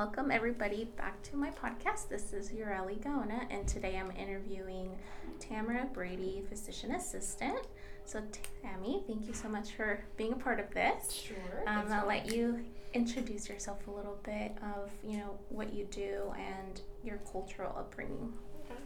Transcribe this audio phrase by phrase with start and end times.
[0.00, 2.08] Welcome, everybody, back to my podcast.
[2.08, 4.96] This is Ureli Gaona, and today I'm interviewing
[5.40, 7.66] Tamara Brady, physician assistant.
[8.04, 8.22] So,
[8.62, 11.10] Tammy, thank you so much for being a part of this.
[11.10, 11.64] Sure.
[11.66, 12.64] Um, I'll let you
[12.94, 18.32] introduce yourself a little bit of you know what you do and your cultural upbringing.
[18.66, 18.80] Okay.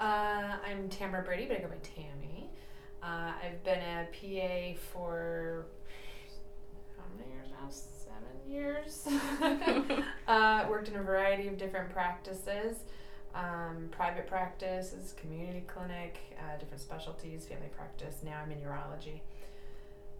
[0.00, 2.48] Uh, I'm Tamara Brady, but I go by Tammy.
[3.02, 5.66] Uh, I've been a PA for
[6.96, 7.68] how many years now?
[8.50, 9.06] Years.
[10.28, 12.78] uh, worked in a variety of different practices.
[13.32, 18.16] Um, private practices, community clinic, uh, different specialties, family practice.
[18.24, 19.20] Now I'm in urology.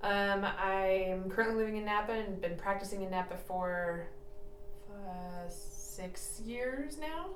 [0.02, 4.06] Um, I'm currently living in Napa and been practicing in Napa for
[4.90, 7.30] uh, six years now.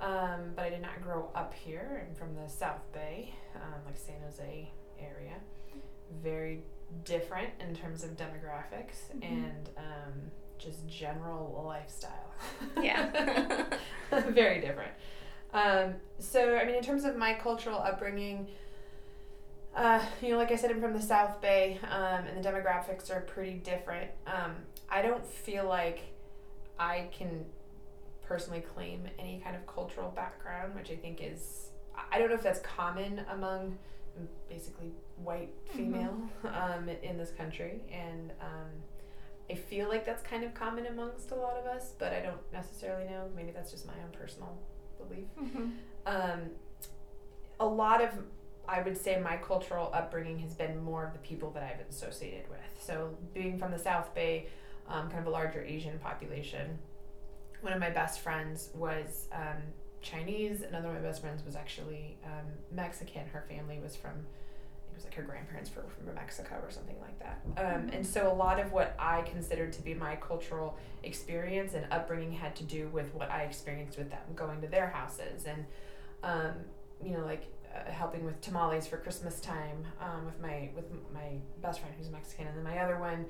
[0.00, 2.06] Um, but I did not grow up here.
[2.08, 5.34] I'm from the South Bay, um, like San Jose area.
[6.22, 6.62] Very
[7.04, 9.22] different in terms of demographics Mhm.
[9.22, 12.32] and um, just general lifestyle.
[12.80, 13.64] Yeah.
[14.10, 14.92] Very different.
[15.52, 18.48] Um, so, I mean, in terms of my cultural upbringing,
[19.74, 23.10] uh, you know, like I said, I'm from the South Bay, um, and the demographics
[23.14, 24.10] are pretty different.
[24.26, 24.56] Um,
[24.90, 26.00] I don't feel like
[26.78, 27.44] I can
[28.22, 31.70] personally claim any kind of cultural background, which I think is,
[32.10, 33.78] I don't know if that's common among
[34.48, 38.68] basically white female um, in this country, and um,
[39.50, 42.40] I feel like that's kind of common amongst a lot of us, but I don't
[42.52, 43.28] necessarily know.
[43.36, 44.58] Maybe that's just my own personal
[44.98, 45.66] belief Mm-hmm.
[46.06, 46.40] um,
[47.58, 48.10] a lot of
[48.68, 52.48] I would say my cultural upbringing has been more of the people that I've associated
[52.48, 52.60] with.
[52.80, 54.46] So being from the South Bay,
[54.88, 56.78] um, kind of a larger Asian population.
[57.60, 59.62] One of my best friends was um,
[60.00, 60.62] Chinese.
[60.62, 63.26] Another of my best friends was actually um, Mexican.
[63.26, 64.12] Her family was from,
[64.92, 67.40] it was like her grandparents were from Mexico or something like that.
[67.56, 71.86] Um, and so a lot of what I considered to be my cultural experience and
[71.90, 75.64] upbringing had to do with what I experienced with them, going to their houses and,
[76.22, 76.52] um,
[77.04, 81.38] you know, like uh, helping with tamales for Christmas time um, with my with my
[81.62, 83.24] best friend who's Mexican, and then my other one,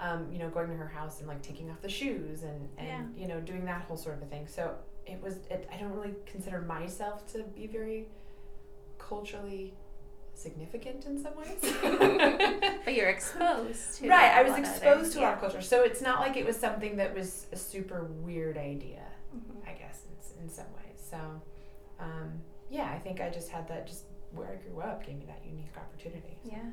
[0.00, 3.12] um, you know, going to her house and like taking off the shoes and and
[3.16, 3.22] Yeah.
[3.22, 4.46] you know doing that whole sort of a thing.
[4.46, 5.38] So it was.
[5.50, 8.06] It, I don't really consider myself to be very
[8.98, 9.74] culturally
[10.38, 11.58] significant in some ways.
[12.84, 15.34] But you're exposed to right, I was exposed to a lot yeah.
[15.34, 19.04] of culture, so it's not like it was something that was a super weird idea.
[19.36, 19.68] Mhm.
[19.68, 20.98] I guess in, in some ways.
[21.10, 21.18] So,
[22.00, 22.40] um,
[22.70, 23.86] yeah, I think I just had that.
[23.86, 26.38] Just where I grew up gave me that unique opportunity.
[26.44, 26.70] Yeah.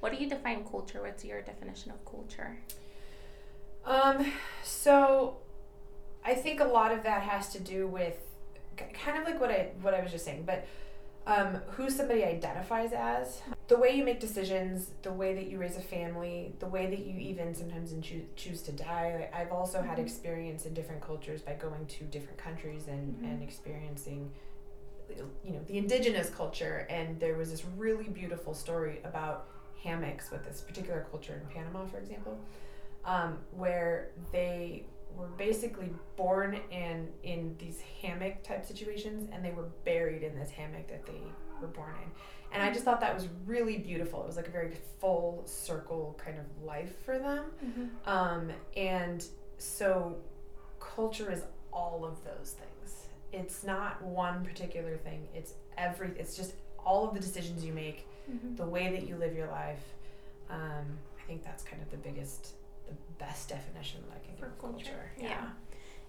[0.00, 1.02] What do you define culture?
[1.02, 2.58] What's your definition of culture?
[3.84, 4.32] Um,
[4.62, 5.38] so
[6.24, 8.18] I think a lot of that has to do with
[8.92, 10.66] kind of like what I what I was just saying, but
[11.28, 15.76] um, who somebody identifies as, the way you make decisions, the way that you raise
[15.76, 19.28] a family, the way that you even sometimes choo- choose to die.
[19.32, 20.02] I've also had Mhm.
[20.06, 23.24] experience in different cultures by going to different countries and, Mhm.
[23.30, 24.32] and experiencing
[25.42, 29.46] you know the indigenous culture and there was this really beautiful story about
[29.82, 32.38] hammocks with this particular culture in panama for example
[33.06, 34.84] um, where they
[35.18, 40.50] were basically born in in these hammock type situations and they were buried in this
[40.50, 41.20] hammock that they
[41.60, 42.10] were born in
[42.52, 46.18] and i just thought that was really beautiful it was like a very full circle
[46.24, 48.08] kind of life for them Mm-hmm.
[48.10, 49.24] um, and
[49.58, 50.16] so
[50.78, 51.42] culture is
[51.72, 53.06] all of those things.
[53.32, 55.28] It's not one particular thing.
[55.34, 56.08] It's every.
[56.18, 58.56] It's just all of the decisions you make, Mm-hmm.
[58.56, 59.82] the way that you live your life.
[60.50, 60.86] Um,
[61.18, 62.54] I think that's kind of the biggest,
[62.88, 65.34] the best definition that I can For give of culture, culture.
[65.34, 65.48] yeah.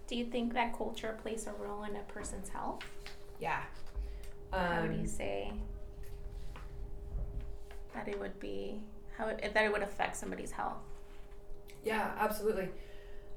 [0.07, 2.83] Do you think that culture plays a role in a person's health?
[3.39, 3.61] Yeah.
[4.51, 5.53] How would Um, you say
[7.93, 8.81] that it would be
[9.17, 10.77] how it, that it would affect somebody's health?
[11.83, 12.69] Yeah, absolutely.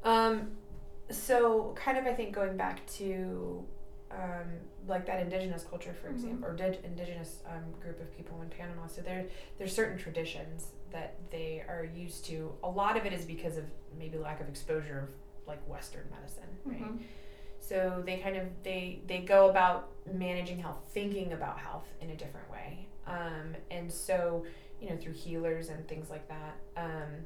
[0.04, 0.52] Um,
[1.10, 3.64] so, kind of, I think going back to
[4.10, 4.46] um,
[4.86, 6.14] like that indigenous culture, for Mhm.
[6.14, 8.86] example, or indigenous um, group of people in Panama.
[8.86, 9.26] So there,
[9.58, 12.52] there's certain traditions that they are used to.
[12.62, 13.64] A lot of it is because of
[13.98, 15.08] maybe lack of exposure of
[15.46, 16.82] like Western medicine, right?
[16.82, 17.02] Mhm.
[17.60, 22.16] So they kind of they they go about managing health, thinking about health in a
[22.16, 24.44] different way, um, and so
[24.80, 26.54] you know through healers and things like that.
[26.76, 27.24] Um,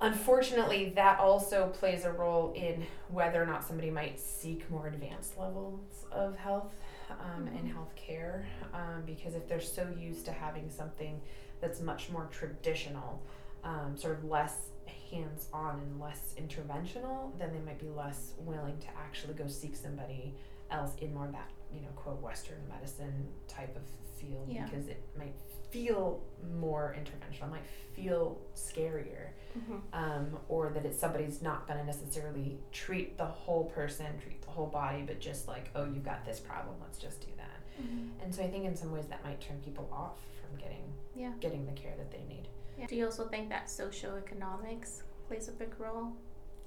[0.00, 5.38] unfortunately, that also plays a role in whether or not somebody might seek more advanced
[5.38, 6.72] levels of health
[7.10, 7.72] um, and Mhm.
[7.74, 11.20] health care, um, because if they're so used to having something
[11.60, 13.22] that's much more traditional,
[13.64, 14.68] um, sort of less
[15.10, 19.74] hands on and less interventional, then they might be less willing to actually go seek
[19.76, 20.34] somebody
[20.70, 23.82] else in more of that you know quote Western medicine type of
[24.20, 24.64] field Yeah.
[24.66, 25.34] because it might
[25.70, 26.22] feel
[26.60, 29.28] more interventional, it might feel scarier,
[29.58, 29.78] Mm-hmm.
[29.92, 34.48] um, or that it's somebody's not going to necessarily treat the whole person, treat the
[34.50, 37.82] whole body, but just like oh you've got this problem, let's just do that.
[37.82, 38.22] Mm-hmm.
[38.22, 40.18] And so I think in some ways that might turn people off
[40.50, 40.82] from getting
[41.14, 41.32] Yeah.
[41.40, 42.48] getting the care that they need.
[42.78, 42.86] Yeah.
[42.86, 46.12] Do you also think that socioeconomics plays a big role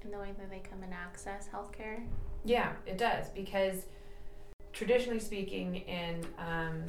[0.02, 2.06] in the way that they come and access healthcare?
[2.44, 3.86] Yeah, it does because
[4.72, 6.84] traditionally speaking, in um,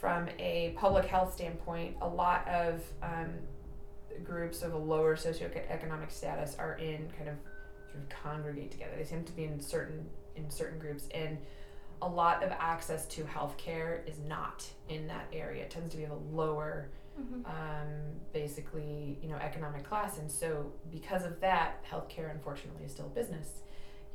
[0.00, 3.30] from a public health standpoint, a lot of um,
[4.24, 7.36] groups of a lower socioeconomic status are in kind of
[7.90, 8.92] sort of congregate together.
[8.96, 11.36] They seem to be in certain in certain groups, and
[12.02, 15.62] a lot of access to healthcare is not in that area.
[15.64, 16.90] It tends to be of a lower
[17.20, 17.46] Mm-hmm.
[17.46, 17.88] um,
[18.32, 20.18] basically, you know, economic class.
[20.18, 23.62] And so, because of that, healthcare unfortunately is still business.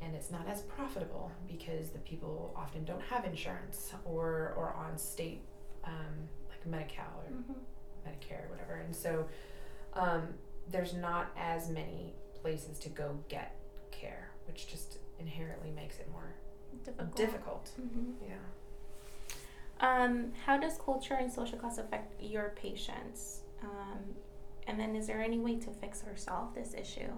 [0.00, 4.96] And it's not as profitable because the people often don't have insurance or, or on
[4.96, 5.42] state,
[5.84, 6.14] um,
[6.48, 7.52] like Medi-Cal or Mm-hmm.
[8.08, 8.76] Medicare or whatever.
[8.76, 9.26] And so,
[9.92, 10.28] um,
[10.70, 13.54] there's not as many places to go get
[13.90, 16.34] care, which just inherently makes it more
[16.84, 17.16] Difficult.
[17.16, 17.70] difficult.
[17.80, 18.24] Mm-hmm.
[18.28, 18.34] Yeah.
[19.80, 23.40] Um, how does culture and social class affect your patients?
[23.62, 24.14] Um,
[24.66, 27.12] and then, is there any way to fix or solve this issue?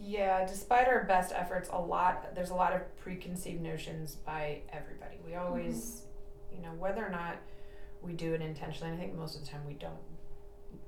[0.00, 5.16] Yeah, despite our best efforts, a lot there's a lot of preconceived notions by everybody.
[5.24, 6.02] We always,
[6.52, 7.36] you know, whether or not
[8.02, 9.94] we do it intentionally, I think most of the time we don't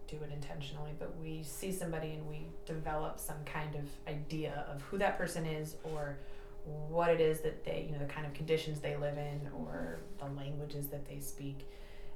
[0.09, 4.83] do it intentionally, but we see somebody and we develop some kind of idea of
[4.83, 6.17] who that person is or
[6.65, 10.01] what it is that they, you know, the kind of conditions they live in or
[10.19, 11.69] the languages that they speak.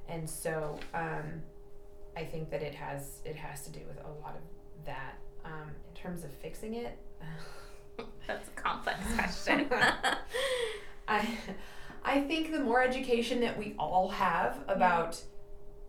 [0.07, 1.41] And so um,
[2.17, 5.17] I think that it has it has to do with a lot of that.
[5.45, 6.97] Um, in terms of fixing it,
[8.27, 9.67] That's a complex question.
[11.07, 11.27] I
[12.03, 15.21] I think the more education that we all have about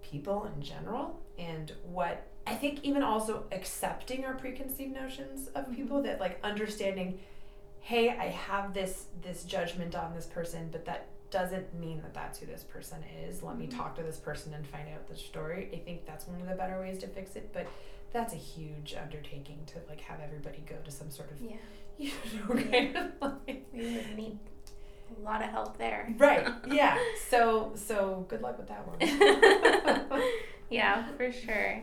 [0.02, 6.02] people in general and what I think even also accepting our preconceived notions of people
[6.02, 7.20] that like understanding
[7.80, 12.38] hey I have this this judgment on this person but that doesn't mean that that's
[12.38, 13.76] who this person is let me Mhm.
[13.76, 16.54] talk to this person and find out the story I think that's one of the
[16.56, 17.66] better ways to fix it but
[18.12, 21.56] that's a huge undertaking to like have everybody go to some sort of yeah,
[21.98, 22.10] you
[22.48, 24.38] know kind of like we would need
[25.16, 26.12] a lot of help there.
[26.18, 26.46] Right.
[26.68, 26.96] Yeah.
[27.28, 30.20] So so good luck with that one.
[30.70, 31.82] yeah, for sure.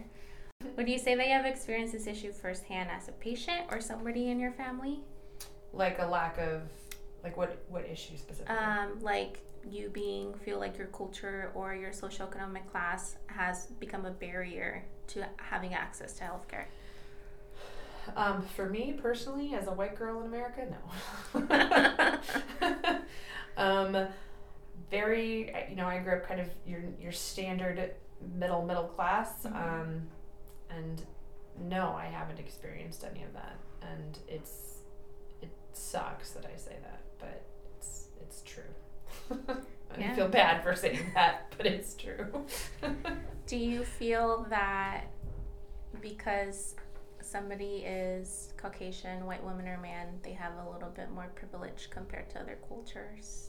[0.76, 4.30] Would you say that you have experienced this issue firsthand as a patient or somebody
[4.30, 5.00] in your family?
[5.78, 6.64] Like a lack of
[7.24, 8.56] like what what issue specifically?
[8.56, 9.40] Um, like
[9.70, 15.26] you being feel like your culture or your socioeconomic class has become a barrier to
[15.38, 16.66] having access to healthcare.
[18.16, 20.66] Um, for me personally, as a white girl in America,
[21.34, 23.00] no.
[23.58, 24.08] um,
[24.90, 27.92] very, you know, I grew up kind of your your standard
[28.36, 29.56] middle middle class, Mhm.
[29.56, 30.08] um,
[30.70, 31.02] and
[31.60, 34.77] no, I haven't experienced any of that, and it's it
[35.78, 37.44] sucks that I say that, but
[37.78, 38.64] it's it's true.
[39.96, 40.16] I Yeah.
[40.16, 42.46] feel bad for saying that, but it's true.
[43.48, 45.06] Do you feel that
[46.02, 46.76] because
[47.22, 52.30] somebody is Caucasian, white woman or man, they have a little bit more privilege compared
[52.32, 53.48] to other cultures?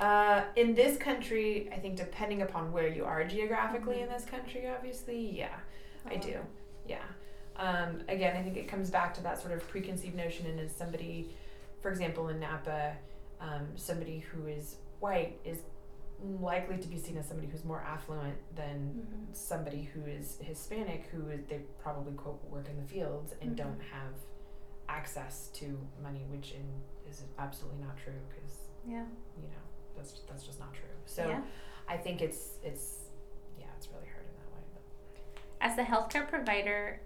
[0.00, 4.68] Uh, in this country, I think depending upon where you are geographically in this country,
[4.68, 5.56] obviously, yeah,
[6.08, 6.38] I Um, do.
[6.86, 7.02] Yeah.
[7.56, 10.74] Um, again, I think it comes back to that sort of preconceived notion, and as
[10.74, 11.34] somebody,
[11.88, 12.92] for example, in Napa,
[13.40, 15.60] um, somebody who is white is
[16.38, 19.34] likely to be seen as somebody who's more affluent than Mhm.
[19.34, 23.56] somebody who is Hispanic, who is, they probably quote work in the fields and Mhm.
[23.56, 24.12] don't have
[24.90, 26.66] access to money, which in,
[27.08, 29.06] is absolutely not true because Yeah.
[29.40, 29.64] you know
[29.96, 30.94] that's that's just not true.
[31.06, 31.42] So yeah.
[31.88, 33.08] I think it's it's
[33.58, 34.62] yeah, it's really hard in that way.
[34.74, 35.42] But.
[35.70, 37.00] As a healthcare provider,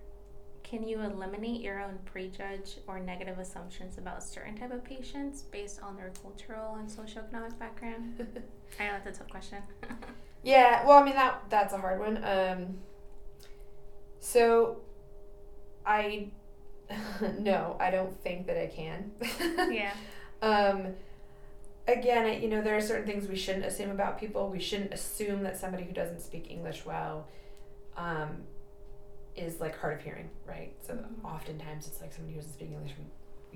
[0.72, 5.82] can you eliminate your own prejudge or negative assumptions about certain type of patients based
[5.82, 8.14] on their cultural and socioeconomic background?
[8.80, 9.58] I know that's a tough question.
[10.44, 12.16] Yeah, well, I mean that that's a hard one.
[12.24, 12.78] Um,
[14.18, 14.78] so,
[15.86, 16.30] I
[17.38, 19.12] no, I don't think that I can.
[19.70, 19.92] yeah.
[20.42, 20.94] Um,
[21.86, 24.48] again, you know, there are certain things we shouldn't assume about people.
[24.48, 27.28] We shouldn't assume that somebody who doesn't speak English well,
[27.96, 28.42] um,
[29.36, 30.74] is like hard of hearing, right?
[30.80, 31.24] So Mhm.
[31.24, 32.92] oftentimes it's like somebody who doesn't speak English.
[32.98, 33.04] We,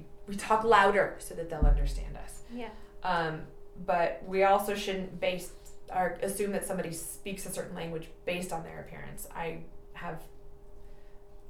[0.02, 2.42] we we talk louder so that they'll understand us.
[2.52, 2.71] Yeah.
[3.02, 3.42] Um,
[3.85, 5.52] but we also shouldn't base
[5.95, 9.28] or assume that somebody speaks a certain language based on their appearance.
[9.35, 9.59] I
[9.92, 10.23] have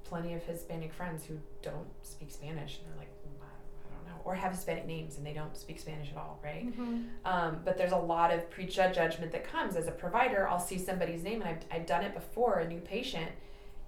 [0.05, 4.07] plenty of Hispanic friends who don't speak Spanish, and they're like, "Mm, I I don't
[4.07, 6.67] know, or have Hispanic names and they don't speak Spanish at all, right?
[6.67, 7.03] Mm-hmm.
[7.25, 10.47] Um, but there's a lot of prejudgment that comes as a provider.
[10.49, 13.31] I'll see somebody's name, and I've, I've done it before, a new patient,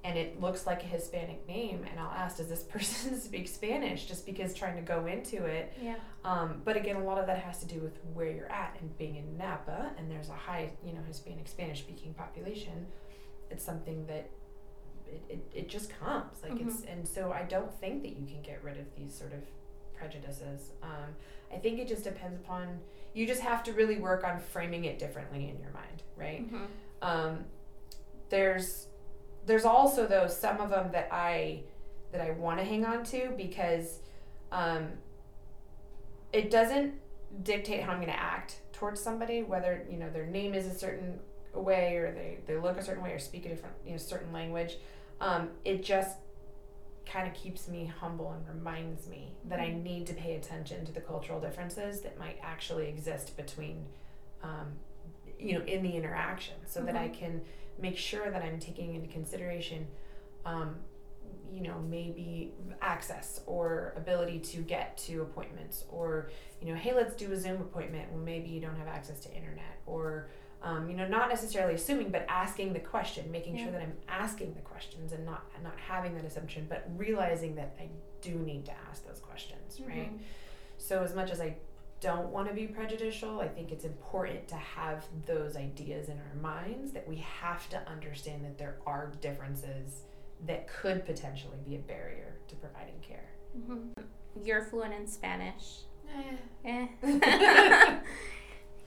[0.04, 4.06] and it looks like a Hispanic name, and I'll ask, does this person speak Spanish?
[4.06, 5.72] Just because trying to go into it.
[5.82, 5.96] Yeah.
[6.24, 8.96] Um, but again, a lot of that has to do with where you're at and
[8.98, 12.86] being in Napa, and there's a high, you know, Hispanic Spanish speaking population.
[13.50, 14.30] It's something that
[15.06, 18.42] it, it, it just comes like it's and so I don't think that you can
[18.42, 19.40] get rid of these sort of
[19.94, 20.72] prejudices.
[20.82, 21.14] Um,
[21.52, 22.78] I think it just depends upon
[23.14, 26.46] you just have to really work on framing it differently in your mind, right?
[26.46, 26.64] Mm-hmm.
[27.00, 27.44] Um,
[28.28, 28.87] there's
[29.48, 31.62] there's also though some of them that I
[32.12, 34.00] that I want to hang on to because
[34.52, 34.88] um,
[36.32, 36.94] it doesn't
[37.42, 40.74] dictate how I'm going to act towards somebody, whether you know their name is a
[40.78, 41.18] certain
[41.54, 44.32] way or they, they look a certain way or speak a different you know certain
[44.32, 44.76] language.
[45.20, 46.18] Um, it just
[47.06, 50.92] kind of keeps me humble and reminds me that I need to pay attention to
[50.92, 53.86] the cultural differences that might actually exist between,
[54.42, 54.72] um,
[55.38, 57.40] you know, in the interaction, so that I can
[57.78, 59.86] make sure that I'm taking into consideration,
[60.44, 60.76] um,
[61.52, 66.30] you know, maybe access or ability to get to appointments, or
[66.60, 68.10] you know, hey, let's do a Zoom appointment.
[68.12, 70.28] Well, maybe you don't have access to internet, or
[70.60, 73.64] um, you know, not necessarily assuming, but asking the question, making Yeah.
[73.64, 77.76] sure that I'm asking the questions and not not having that assumption, but realizing that
[77.80, 77.88] I
[78.20, 80.12] do need to ask those questions, right?
[80.12, 80.18] Mhm.
[80.76, 81.56] So as much as I
[82.00, 86.34] don't want to be prejudicial, I think it's important to have those ideas in our
[86.40, 90.02] minds that we have to understand that there are differences
[90.46, 93.28] that could potentially be a barrier to providing care.
[93.58, 93.90] Mhm.
[94.44, 95.80] You're fluent in Spanish.
[96.64, 96.86] Eh.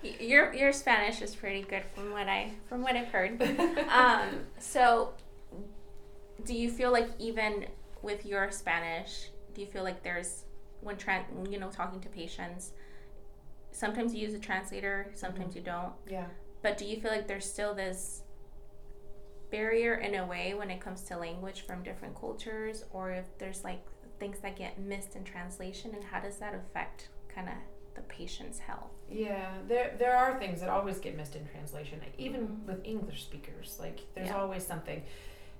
[0.03, 3.39] Y- your your Spanish is pretty good from what I from what I've heard.
[3.89, 5.13] Um, so,
[6.43, 7.67] do you feel like even
[8.01, 10.43] with your Spanish, do you feel like there's
[10.81, 12.71] when tran you know talking to patients,
[13.71, 15.93] sometimes you use a translator, sometimes you don't.
[16.07, 16.25] yeah.
[16.61, 18.21] But do you feel like there's still this
[19.51, 23.63] barrier in a way when it comes to language from different cultures, or if there's
[23.63, 23.81] like
[24.19, 27.55] things that get missed in translation, and how does that affect kind of
[27.95, 28.91] the patient's health?
[29.09, 32.65] Yeah, there there are things that always get missed in translation, even Mhm.
[32.65, 33.77] with English speakers.
[33.79, 34.39] Like there's Yeah.
[34.41, 35.03] always something.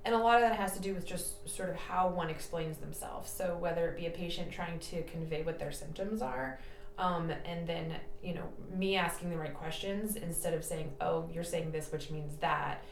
[0.06, 2.77] And a lot of that has to do with just sort of how one explains
[2.77, 3.30] themselves.
[3.30, 6.60] So whether it be a patient trying to convey what their symptoms are,
[7.01, 11.43] um, and then you know me asking the right questions instead of saying, "Oh, you're
[11.43, 12.84] saying this, which means that."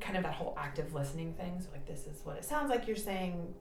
[0.00, 1.58] Kind of that whole active listening thing.
[1.60, 3.54] So like, this is what it sounds like you're saying.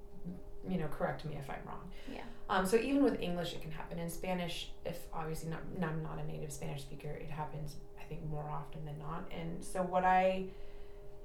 [0.67, 1.89] You know, correct me if I'm wrong.
[2.11, 2.23] Yeah.
[2.49, 3.99] Um, so even with English, it can happen.
[3.99, 7.75] In Spanish, if obviously not, I'm not a native Spanish speaker, it happens.
[7.99, 9.29] I think more often than not.
[9.31, 10.45] And so what I,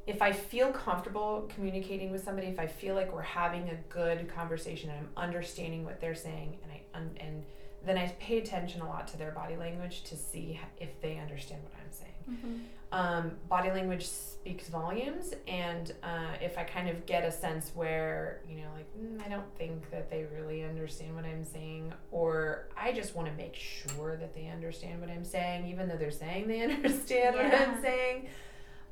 [0.07, 4.33] if I feel comfortable communicating with somebody, if I feel like we're having a good
[4.33, 7.45] conversation and I'm understanding what they're saying, and I un- and
[7.85, 11.63] then I pay attention a lot to their body language to see if they understand
[11.63, 12.13] what I'm saying.
[12.31, 12.55] Mm-hmm.
[12.93, 18.41] um, body language speaks volumes and uh, if i kind of get a sense where
[18.49, 22.69] you know like mm, i don't think that they really understand what i'm saying or
[22.77, 26.11] i just want to make sure that they understand what i'm saying even though they're
[26.11, 28.29] saying they understand what i'm saying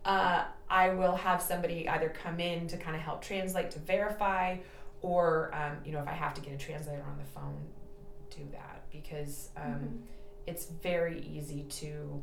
[0.06, 4.56] uh, i will have somebody either come in to kind of help translate to verify
[5.02, 7.60] or um, you know if i have to get a translator on the phone
[8.30, 10.02] do that because um, Mhm.
[10.46, 12.22] it's very easy to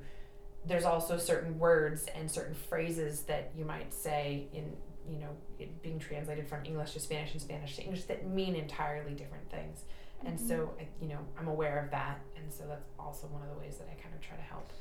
[0.66, 4.76] there's also certain words and certain phrases that you might say in
[5.10, 8.56] you know it being translated from english to spanish and spanish to english that mean
[8.56, 9.84] entirely different things
[10.26, 10.48] and Mhm.
[10.48, 13.60] so I, you know i'm aware of that and so that's also one of the
[13.60, 14.72] ways that i kind of try to help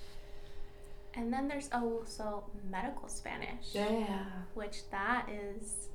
[1.14, 5.88] And then there's also medical Spanish, yeah which that is,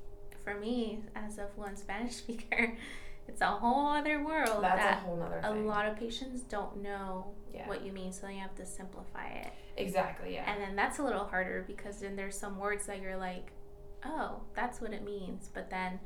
[0.44, 2.76] for me as a fluent Spanish speaker,
[3.28, 6.82] it's a whole other world that's a that whole nother a lot of patients don't
[6.82, 9.52] know yeah what you mean, so you have to simplify it.
[9.76, 13.16] exactly yeah And then that's a little harder because then there's some words that you're
[13.16, 13.52] like,
[14.04, 15.48] oh, that's what it means.
[15.52, 15.98] But then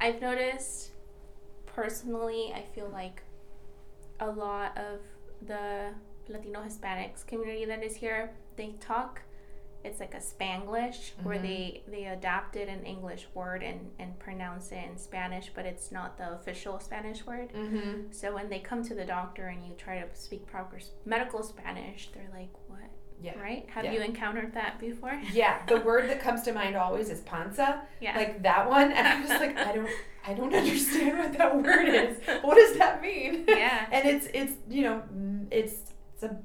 [0.00, 0.90] I've noticed
[1.66, 3.22] personally, I feel like
[4.20, 5.00] a lot of
[5.46, 5.90] the
[6.28, 9.22] Latino Hispanics community that is here, they talk.
[9.84, 11.42] It's like a Spanglish where Mhm.
[11.42, 16.18] they they adapted an English word and and pronounce it in Spanish, but it's not
[16.18, 17.52] the official Spanish word.
[17.52, 18.10] mm-hmm.
[18.12, 22.10] So when they come to the doctor and you try to speak proper medical Spanish,
[22.12, 22.80] they're like, "What?"
[23.20, 23.64] yeah Right?
[23.70, 23.92] Have Yeah.
[23.92, 25.18] you encountered that before?
[25.32, 28.14] yeah the word that comes to mind always is panza Yeah.
[28.16, 29.88] like that one And I'm just like i don't
[30.26, 33.86] i don't understand what that word is what does that mean yeah.
[33.94, 35.02] and it's it's you know
[35.50, 35.76] it's
[36.12, 36.36] it's a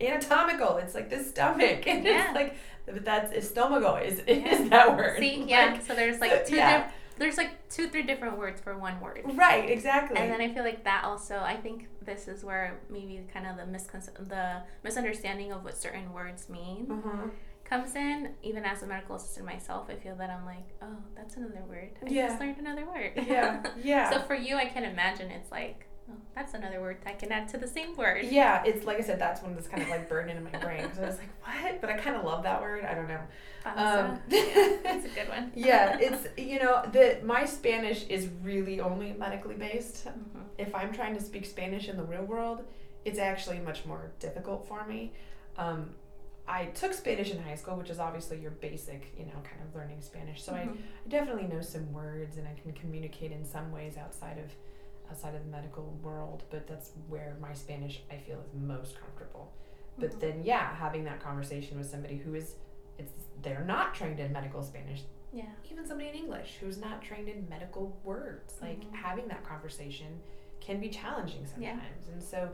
[0.00, 2.26] anatomical it's like the stomach and Yeah.
[2.26, 5.72] it's like but that's estomago is is that word See, yeah.
[5.72, 6.82] Like, so there's like two yeah.
[6.84, 9.20] diff- there's like two, three different words for one word.
[9.34, 10.18] Right, exactly.
[10.18, 11.38] And then I feel like that also.
[11.38, 16.12] I think this is where maybe kind of the miscon- the misunderstanding of what certain
[16.12, 17.28] words mean uh-huh.
[17.64, 18.30] comes in.
[18.42, 21.90] Even as a medical assistant myself, I feel that I'm like, oh, that's another word.
[22.04, 22.26] I Yeah.
[22.30, 23.12] just learned another word.
[23.28, 24.10] Yeah, yeah.
[24.10, 27.48] so for you, I can imagine it's like, oh, that's another word I can add
[27.48, 28.24] to the same word.
[28.24, 30.88] Yeah, it's like I said, that's one that's kind of like burned into my brain.
[30.94, 31.80] So I was like, what?
[31.80, 32.84] But I kind of love that word.
[32.84, 33.20] I don't know.
[33.64, 35.52] Um, that's a good one.
[35.54, 40.06] yeah, it's you know the my Spanish is really only medically based.
[40.06, 40.42] Mhm.
[40.58, 42.64] If I'm trying to speak Spanish in the real world,
[43.04, 45.12] it's actually much more difficult for me.
[45.58, 45.90] Um,
[46.46, 49.74] I took Spanish in high school, which is obviously your basic, you know, kind of
[49.74, 50.42] learning Spanish.
[50.42, 50.76] So I, Mhm.
[50.76, 54.52] I definitely know some words and I can communicate in some ways outside of
[55.14, 56.42] outside of the medical world.
[56.50, 59.52] But that's where my Spanish I feel is most comfortable.
[59.96, 60.20] But Mhm.
[60.20, 62.56] then, yeah, having that conversation with somebody who is,
[62.98, 65.02] it's they're not trained in medical Spanish,
[65.32, 65.50] yeah.
[65.70, 68.92] even somebody in English who's not trained in medical words, like Mhm.
[68.94, 70.20] having that conversation
[70.60, 71.72] can be challenging Yeah.
[71.74, 72.08] sometimes.
[72.08, 72.52] And so,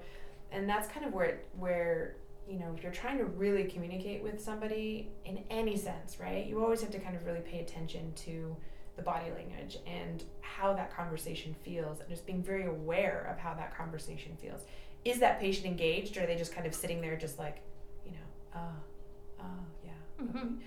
[0.52, 4.22] and that's kind of where it, where you know if you're trying to really communicate
[4.22, 6.44] with somebody in any sense, right?
[6.46, 8.54] You always have to kind of really pay attention to
[9.00, 13.54] the body language and how that conversation feels, and just being very aware of how
[13.54, 14.62] that conversation feels.
[15.04, 17.62] Is that patient engaged, or are they just kind of sitting there, just like,
[18.04, 20.60] you know, uh, uh, yeah, Mhm.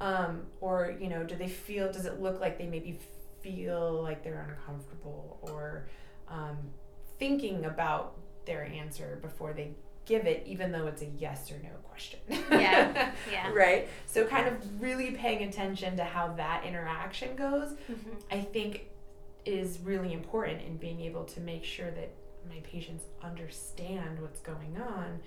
[0.00, 2.98] um, or you know do they feel does it look like they maybe
[3.40, 5.86] feel like they're uncomfortable or
[6.28, 6.56] um,
[7.18, 8.16] thinking about
[8.46, 9.70] their answer before they
[10.06, 12.18] give it even though it's a yes or no question
[12.50, 13.50] Yeah, yeah.
[13.54, 18.22] right so kind of really paying attention to how that interaction goes Mhm.
[18.30, 18.86] i think
[19.44, 22.10] is really important in being able to make sure that
[22.48, 25.20] my patients understand what's going on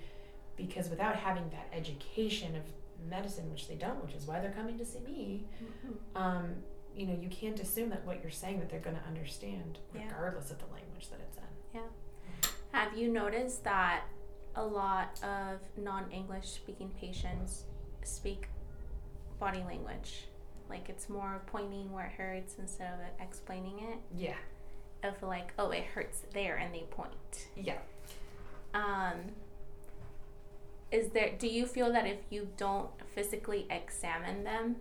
[0.56, 2.62] because without having that education of
[3.08, 5.94] medicine which they don't which is why they're coming to see me Mhm.
[6.20, 6.54] um,
[6.94, 10.04] you know you can't assume that what you're saying that they're going to understand Yeah.
[10.04, 11.44] regardless of the language that it's in
[11.80, 14.04] yeah Have you noticed that
[14.60, 17.64] a lot of non-English speaking patients
[18.04, 18.48] speak
[19.38, 20.26] body language?
[20.68, 23.98] Like it's more pointing where it hurts instead of explaining it.
[24.16, 24.36] yeah
[25.02, 27.48] Of like, oh, it hurts there, and they point.
[27.56, 27.78] yeah
[28.74, 29.16] Um,
[30.92, 31.30] is there?
[31.38, 34.76] Do you feel that if you don't physically examine them,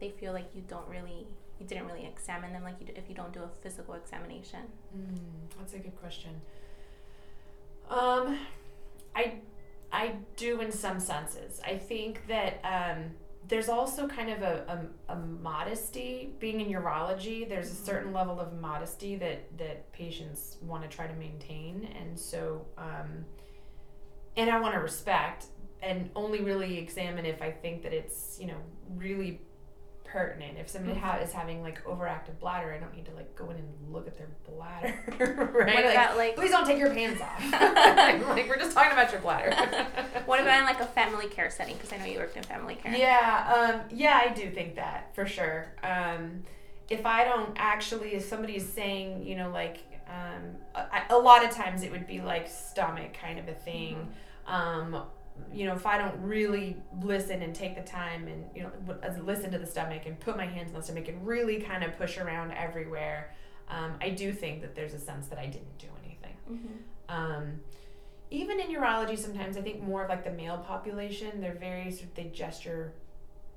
[0.00, 1.26] they feel like you don't really,
[1.60, 4.60] you didn't really examine them, like you, if you don't do a physical examination?
[4.96, 5.18] Mm,
[5.58, 6.40] that's a good question.
[7.90, 8.38] Um,
[9.14, 9.34] I
[9.92, 11.60] I do in some senses.
[11.64, 13.10] I think that um,
[13.48, 17.48] there's also kind of a, a, a modesty being in urology.
[17.48, 22.18] There's a certain level of modesty that that patients want to try to maintain, and
[22.18, 23.24] so um,
[24.36, 25.46] and I want to respect
[25.82, 28.58] and only really examine if I think that it's you know
[28.94, 29.40] really
[30.10, 30.58] pertinent.
[30.58, 33.56] If somebody ha- is having like overactive bladder, I don't need to like go in
[33.56, 34.98] and look at their bladder,
[35.54, 35.74] right?
[35.74, 36.36] What about like?
[36.36, 37.40] please don't take your pants off.
[37.52, 39.54] like we're just talking about your bladder.
[40.26, 41.76] What about in like a family care setting?
[41.76, 42.96] Because I know you worked in family care.
[42.96, 45.66] Yeah, um, yeah, I do think that for sure.
[45.82, 46.44] Um,
[46.88, 51.44] if I don't actually, if somebody is saying, you know, like, um, a, a lot
[51.44, 54.08] of times it would be like stomach kind of a thing.
[54.46, 55.02] Um,
[55.52, 58.72] you know, if I don't really listen and take the time and, you know,
[59.22, 61.96] listen to the stomach and put my hands on the stomach and really kind of
[61.96, 63.34] push around everywhere,
[63.68, 66.36] um, I do think that there's a sense that I didn't do anything.
[66.46, 66.76] hmm
[67.08, 67.60] Um,
[68.30, 72.04] even in urology, sometimes I think more of like the male population, they're very sort
[72.04, 72.92] of, they gesture.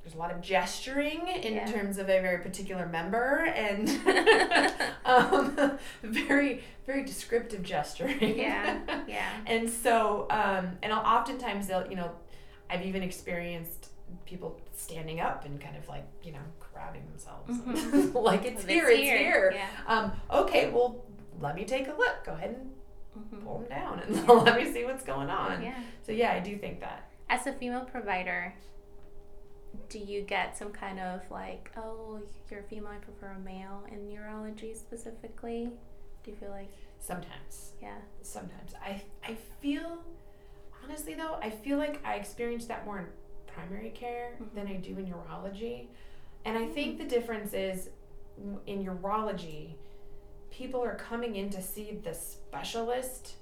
[0.04, 1.66] There's a lot of gesturing in Yeah.
[1.66, 3.88] terms of a very particular member and
[5.06, 8.38] um, very very descriptive gesturing.
[8.40, 9.30] Yeah, yeah.
[9.46, 12.12] And so, um, and I'll- oftentimes they'll, you know,
[12.70, 13.90] I've even experienced
[14.26, 16.40] people standing up and kind of like, you know,
[16.74, 18.14] grabbing themselves, Mhm.
[18.30, 19.52] like it's It's here, it's here, here.
[19.56, 19.68] yeah.
[19.88, 21.06] Um, okay, well,
[21.40, 22.24] let me take a look.
[22.26, 22.72] Go ahead and
[23.40, 23.44] Mhm.
[23.44, 25.62] pull them down and let me see what's going on.
[25.62, 25.76] Yeah.
[26.04, 27.10] So yeah, I do think that.
[27.30, 28.54] As a female provider,
[29.90, 33.84] do you get some kind of like, oh, you're a female, I prefer a male
[33.92, 35.70] in urology specifically?
[36.24, 37.96] Do you feel like, Sometimes, yeah?
[38.22, 40.04] sometimes I I feel
[40.84, 43.08] honestly though I feel like I experience that more in
[43.48, 44.54] primary care Mhm.
[44.54, 45.88] than I do in urology,
[46.46, 47.90] and I think the difference is
[48.68, 49.76] in urology,
[50.52, 53.36] people are coming in to see the specialist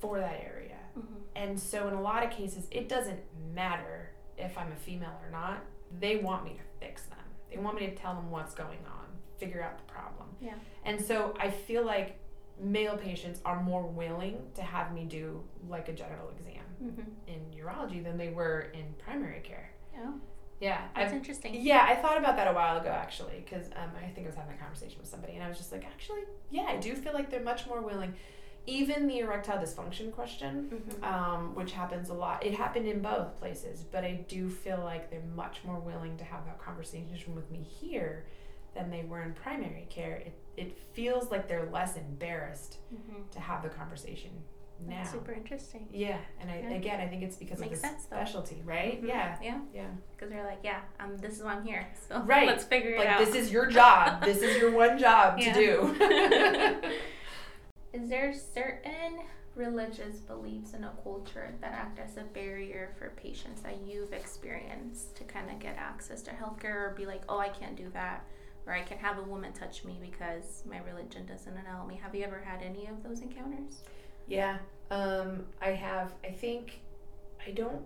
[0.00, 0.78] for that area.
[0.98, 1.14] Mm-hmm.
[1.36, 3.20] And so, in a lot of cases, it doesn't
[3.54, 5.58] matter if I'm a female or not.
[6.00, 7.18] They want me to fix them.
[7.50, 9.06] They want me to tell them what's going on,
[9.38, 10.28] figure out the problem.
[10.40, 10.54] Yeah.
[10.84, 12.18] And so, I feel like
[12.60, 17.02] male patients are more willing to have me do like a genital exam Mm-hmm.
[17.28, 19.70] in urology than they were in primary care.
[19.96, 20.14] Oh.
[20.60, 21.54] Yeah, That's I've, interesting.
[21.54, 24.34] yeah, I thought about that a while ago actually, because um, I think I was
[24.36, 27.12] having a conversation with somebody, and I was just like, actually, yeah, I do feel
[27.12, 28.14] like they're much more willing.
[28.66, 31.04] Even the erectile dysfunction question, Mhm.
[31.06, 35.10] um, which happens a lot, it happened in both places, but I do feel like
[35.10, 38.24] they're much more willing to have that conversation with me here
[38.74, 40.16] than they were in primary care.
[40.16, 43.28] It it feels like they're less embarrassed Mhm.
[43.32, 44.30] to have the conversation
[44.86, 44.98] now.
[44.98, 45.88] That's super interesting.
[45.90, 46.70] Yeah, and I Yeah.
[46.70, 48.16] again, I think it's because Makes of the sense, though.
[48.16, 49.02] specialty, right?
[49.02, 49.08] Mhm.
[49.08, 49.60] Yeah, Yeah.
[49.74, 49.86] yeah.
[50.12, 51.88] Because they're like, yeah, um, this is why I'm here.
[52.08, 52.46] So Right.
[52.46, 53.18] let's figure it Like out.
[53.18, 54.22] this is your job.
[54.22, 55.94] this is your one job to do.
[57.94, 59.20] Is there certain
[59.54, 65.14] religious beliefs in a culture that act as a barrier for patients that you've experienced
[65.16, 68.24] to kind of get access to healthcare or be like, oh, I can't do that,
[68.66, 72.00] or I can have a woman touch me because my religion doesn't allow me?
[72.02, 73.82] Have you ever had any of those encounters?
[74.26, 74.58] yeah,
[74.90, 76.14] um, I have.
[76.24, 76.80] I think
[77.46, 77.82] I don't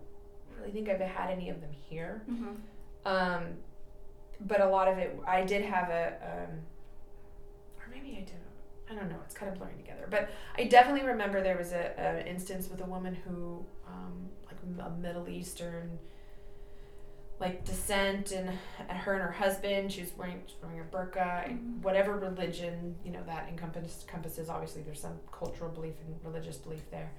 [0.56, 2.22] really think I've had any of them here.
[2.30, 2.54] Mm-hmm.
[3.04, 3.42] Um,
[4.40, 6.58] but a lot of it, I did have a, um,
[7.78, 8.47] or maybe I didn't.
[8.90, 9.16] I don't know.
[9.24, 10.06] It's kind of blurring together.
[10.10, 14.56] But I definitely remember there was a, a instance with a woman who, um, like
[14.86, 15.98] a Middle Eastern,
[17.38, 18.50] like descent, and
[18.88, 19.92] her and her husband.
[19.92, 21.48] She was wearing, she was wearing a burqa.
[21.48, 21.82] Mhm.
[21.82, 24.48] Whatever religion you know that encompass, encompasses.
[24.48, 27.10] Obviously, there's some cultural belief and religious belief there.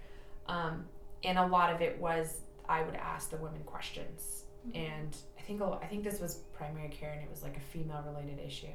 [0.47, 0.85] Um,
[1.23, 4.43] and a lot of it was I would ask the women questions
[4.75, 8.03] and I think I think this was primary care, and it was like a female
[8.05, 8.67] related issue.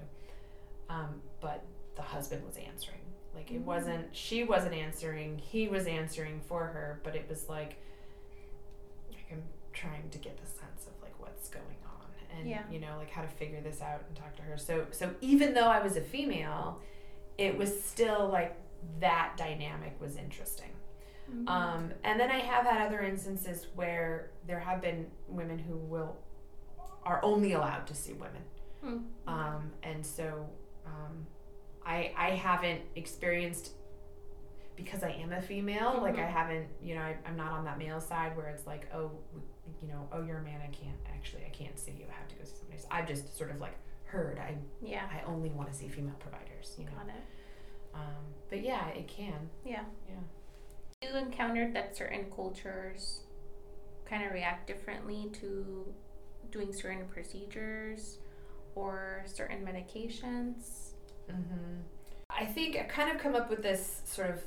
[0.88, 1.62] Um, but
[1.96, 3.00] the husband was answering.
[3.34, 3.64] Like it Mhm.
[3.64, 7.76] wasn't she wasn't answering, he was answering for her, but it was like
[9.10, 12.06] like I'm trying to get the sense of like what's going on
[12.38, 12.62] and Yeah.
[12.70, 14.56] you know like how to figure this out and talk to her.
[14.56, 16.80] So so even though I was a female,
[17.38, 18.56] it was still like
[19.00, 20.70] that dynamic was interesting.
[21.30, 21.48] Mhm.
[21.48, 26.16] Um, and then I have had other instances where there have been women who will
[27.04, 28.42] are only allowed to see women.
[28.80, 28.98] Hmm.
[29.26, 30.48] Um, and so
[30.86, 31.26] um,
[31.86, 33.72] I I haven't experienced
[34.76, 35.98] because I am a female.
[36.02, 38.88] Like I haven't, you know, I, I'm not on that male side where it's like,
[38.94, 39.12] oh,
[39.80, 40.60] you know, oh, you're a man.
[40.62, 42.06] I can't actually, I can't see you.
[42.10, 42.86] I have to go see somebody else.
[42.90, 44.38] I've just sort of like heard.
[44.38, 46.74] I yeah, I only want to see female providers.
[46.78, 46.92] You know.
[46.92, 47.22] got it.
[47.94, 49.48] Um, but yeah, it can.
[49.64, 49.84] Yeah.
[50.08, 51.08] Yeah.
[51.08, 53.20] You encountered that certain cultures
[54.04, 55.86] kind of react differently to
[56.50, 58.18] doing certain procedures
[58.74, 60.93] or certain medications.
[61.30, 61.80] Mm-hmm.
[62.30, 64.40] I think I've kind of come up with this sort of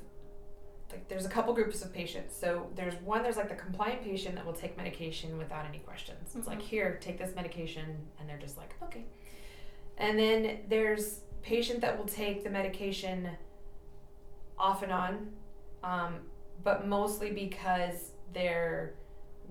[0.91, 2.33] like there's a couple groups of patients.
[2.35, 6.33] So there's one, there's like the compliant patient that will take medication without any questions.
[6.33, 6.63] It's like, Mhm.
[6.63, 8.07] here, take this medication.
[8.19, 9.03] And they're just like, okay.
[9.97, 13.29] And then there's patient that will take the medication
[14.57, 15.33] off and on,
[15.83, 16.19] um,
[16.63, 18.93] but mostly because they're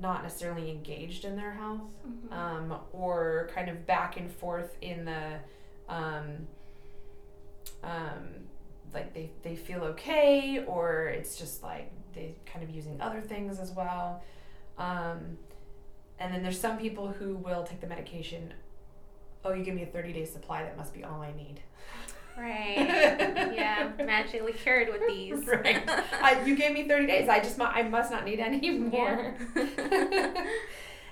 [0.01, 2.33] not necessarily engaged in their health Mhm.
[2.33, 5.39] um, or kind of back and forth in the
[5.89, 6.49] um,
[7.83, 8.29] um,
[8.95, 13.59] like they, they feel okay or it's just like they kind of using other things
[13.59, 14.23] as well
[14.79, 15.37] um,
[16.19, 18.53] and then there's some people who will take the medication
[19.45, 21.61] oh you give me a 30 day supply that must be all i need
[22.39, 22.77] Right.
[23.57, 25.47] yeah, magically cured with these.
[25.47, 25.83] Right.
[26.21, 29.35] I, you gave me 30 days i just mu- i must not need any more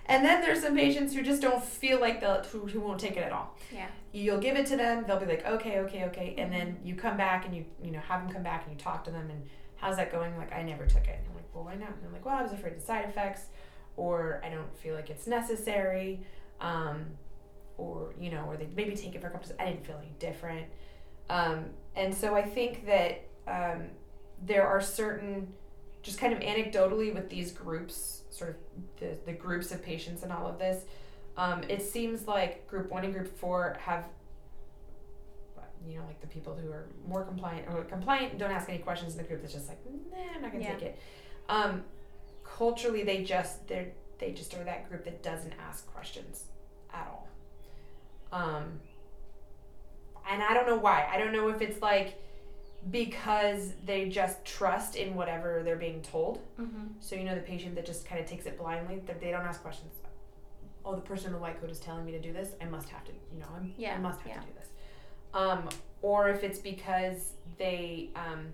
[0.07, 3.17] and then there's some patients who just don't feel like they'll who, who won't take
[3.17, 3.57] it at all.
[3.73, 3.87] Yeah.
[4.13, 7.17] you'll give it to them they'll be like okay okay okay and then you come
[7.17, 9.49] back and you you know have them come back and you talk to them and
[9.77, 10.37] how's that going?
[10.37, 11.19] Like i never took it.
[11.19, 11.89] And i'm like well why not?
[11.91, 13.47] And i'm like well i was afraid of side effects
[13.97, 16.21] or i don't feel like it's necessary
[16.61, 17.07] um,
[17.79, 19.57] or you know or they maybe take it for a couple days.
[19.59, 20.67] I didn't feel any different.
[21.31, 23.85] Um, and so i think that um,
[24.45, 25.53] there are certain
[26.05, 28.57] just kind of anecdotally with these groups sort of
[29.01, 30.85] the, the groups of patients and all of this
[31.37, 34.05] um, it seems like group one and group four have,
[35.89, 39.13] you know, like the people who are more compliant or compliant don't ask any questions
[39.13, 39.79] in the group that's just like,
[40.13, 40.75] nah, I'm not gonna Yeah.
[40.75, 40.99] take it.
[41.49, 41.83] Um,
[42.45, 46.45] culturally, they just they're they just are that group that doesn't ask questions
[46.93, 47.29] at all.
[48.33, 48.81] Um,
[50.31, 51.09] and I don't know why.
[51.13, 52.15] I don't know if it's like
[52.91, 56.39] because they just trust in whatever they're being told.
[56.61, 56.85] Mm-hmm.
[57.01, 59.43] So you know the patient that just kind of takes it blindly, that they don't
[59.45, 59.93] ask questions.
[60.85, 62.51] Oh, the person in the white coat is telling me to do this.
[62.61, 64.41] I must have to, you know, I'm, Yeah, I must have yeah.
[64.41, 64.69] to do this.
[65.33, 65.69] Um,
[66.03, 68.49] or if it's because they um,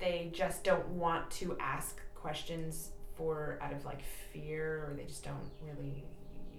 [0.00, 5.22] they just don't want to ask questions for out of like fear, or they just
[5.24, 6.04] don't really,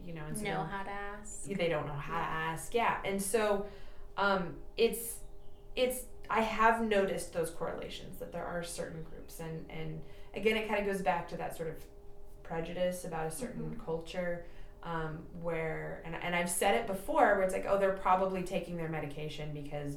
[0.08, 1.44] you know, and so Know how to ask.
[1.46, 3.66] they don't know how to ask yeah and so
[4.18, 5.18] um, it's
[5.76, 10.02] it's i have noticed those correlations that there are certain groups and and
[10.36, 11.76] again it kind of goes back to that sort of
[12.44, 13.86] prejudice about a certain Mhm.
[13.86, 14.46] culture
[14.84, 18.76] um, where and, and I've said it before where it's like oh they're probably taking
[18.76, 19.96] their medication because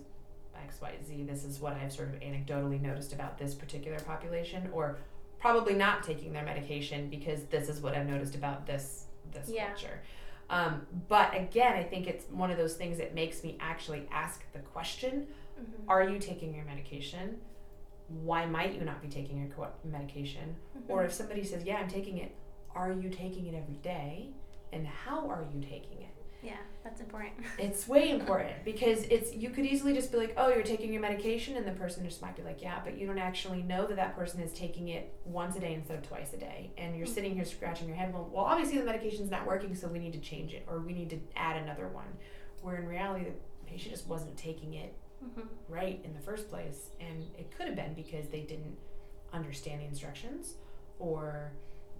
[0.55, 4.71] X Y Z this is what I've sort of anecdotally noticed about this particular population
[4.73, 4.99] or
[5.41, 9.67] probably not taking their medication because this is what I've noticed about this this Yeah.
[9.71, 10.01] culture.
[10.49, 14.45] Um, but again, I think it's one of those things that makes me actually ask
[14.53, 15.27] the question:
[15.59, 15.64] Mhm.
[15.88, 17.40] Are you taking your medication?
[18.09, 20.57] Why might you not be taking your co- medication?
[20.88, 22.35] Or if somebody says, "Yeah, I'm taking it,"
[22.75, 24.31] are you taking it every day?
[24.73, 26.09] And how are you taking it?
[26.42, 27.33] yeah, that's important.
[27.59, 31.03] It's way important because it's you could easily just be like, "Oh, you're taking your
[31.03, 33.97] medication," and the person just might be like, "Yeah," but you don't actually know that
[33.97, 37.07] that person is taking it once a day instead of twice a day, and you're
[37.07, 38.12] sitting here scratching your head.
[38.14, 40.92] Well, well, obviously the medication's not working, so we need to change it or we
[40.92, 42.16] need to add another one.
[42.62, 43.33] Where in reality, the
[43.66, 45.46] patient just wasn't taking it Mhm.
[45.68, 48.76] right in the first place, and it could have been because they didn't
[49.33, 50.55] understand the instructions,
[50.98, 51.52] or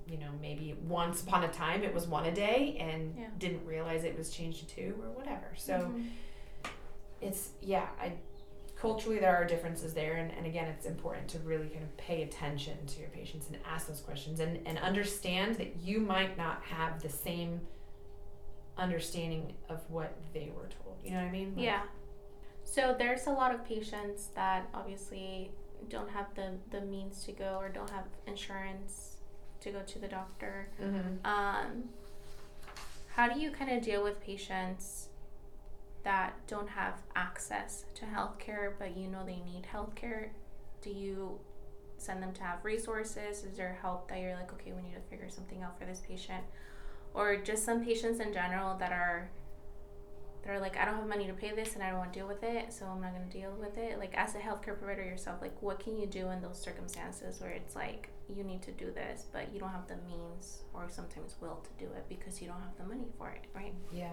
[0.07, 3.29] you know maybe once upon a time it was one a day and Yeah.
[3.39, 5.53] didn't realize it was changed to two or whatever.
[5.57, 6.11] So Mhm.
[7.23, 8.13] it's yeah i
[8.77, 12.23] culturally there are differences there and, and again it's important to really kind of pay
[12.25, 16.63] attention to your patients and ask those questions and, and understand that you might not
[16.63, 17.59] have the same
[18.77, 21.83] understanding of what they were told you know what i mean Like, Yeah.
[22.67, 25.51] So there's a lot of patients that obviously
[25.89, 29.17] don't have the, the means to go or don't have insurance
[29.61, 30.69] to go to the doctor.
[30.81, 31.25] mhm.
[31.25, 31.85] Um,
[33.15, 35.09] how do you kind of deal with patients
[36.03, 40.29] that don't have access to healthcare, but you know they need healthcare?
[40.83, 41.39] Do you
[41.97, 43.43] send them to have resources?
[43.45, 46.01] Is there help that you're like, okay, we need to figure something out for this
[46.07, 46.45] patient?
[47.15, 49.31] Or just some patients in general that are
[50.47, 52.19] that are like, I don't have money to pay this and I don't want to
[52.21, 53.99] deal with it, so I'm not going to deal with it.
[53.99, 57.51] Like, as a healthcare provider yourself, like, what can you do in those circumstances where
[57.51, 61.35] it's like, you need to do this, but you don't have the means or sometimes
[61.41, 63.73] will to do it because you don't have the money for it, right?
[63.93, 64.11] yeah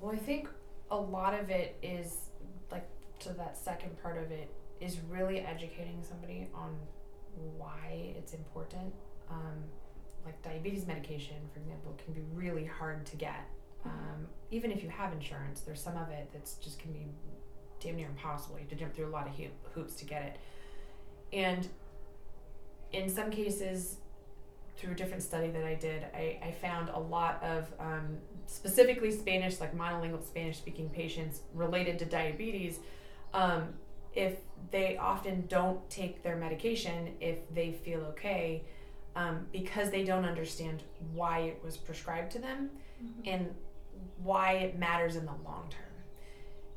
[0.00, 0.48] well i think
[0.90, 2.30] a lot of it is
[2.70, 4.50] like to that second part of it
[4.80, 6.76] is really educating somebody on
[7.56, 8.92] why it's important
[9.30, 9.64] um,
[10.24, 13.46] like diabetes medication for example can be really hard to get
[13.84, 17.06] um, even if you have insurance there's some of it that's just can be
[17.80, 18.56] damn near impossible.
[18.56, 20.36] You have to jump through a lot of hoop- hoops to get it.
[21.32, 21.68] And
[22.92, 23.96] in some cases
[24.76, 29.10] through a different study that i did i, I found a lot of um, specifically
[29.10, 32.78] spanish like monolingual spanish speaking patients related to diabetes
[33.34, 33.74] um,
[34.14, 34.38] if
[34.70, 38.62] they often don't take their medication if they feel okay
[39.16, 42.70] um, because they don't understand why it was prescribed to them
[43.26, 43.52] and
[44.22, 45.82] why it matters in the long term.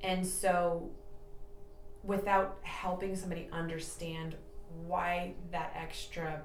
[0.04, 0.90] And so,
[2.04, 4.36] without helping somebody understand
[4.88, 6.42] why that extra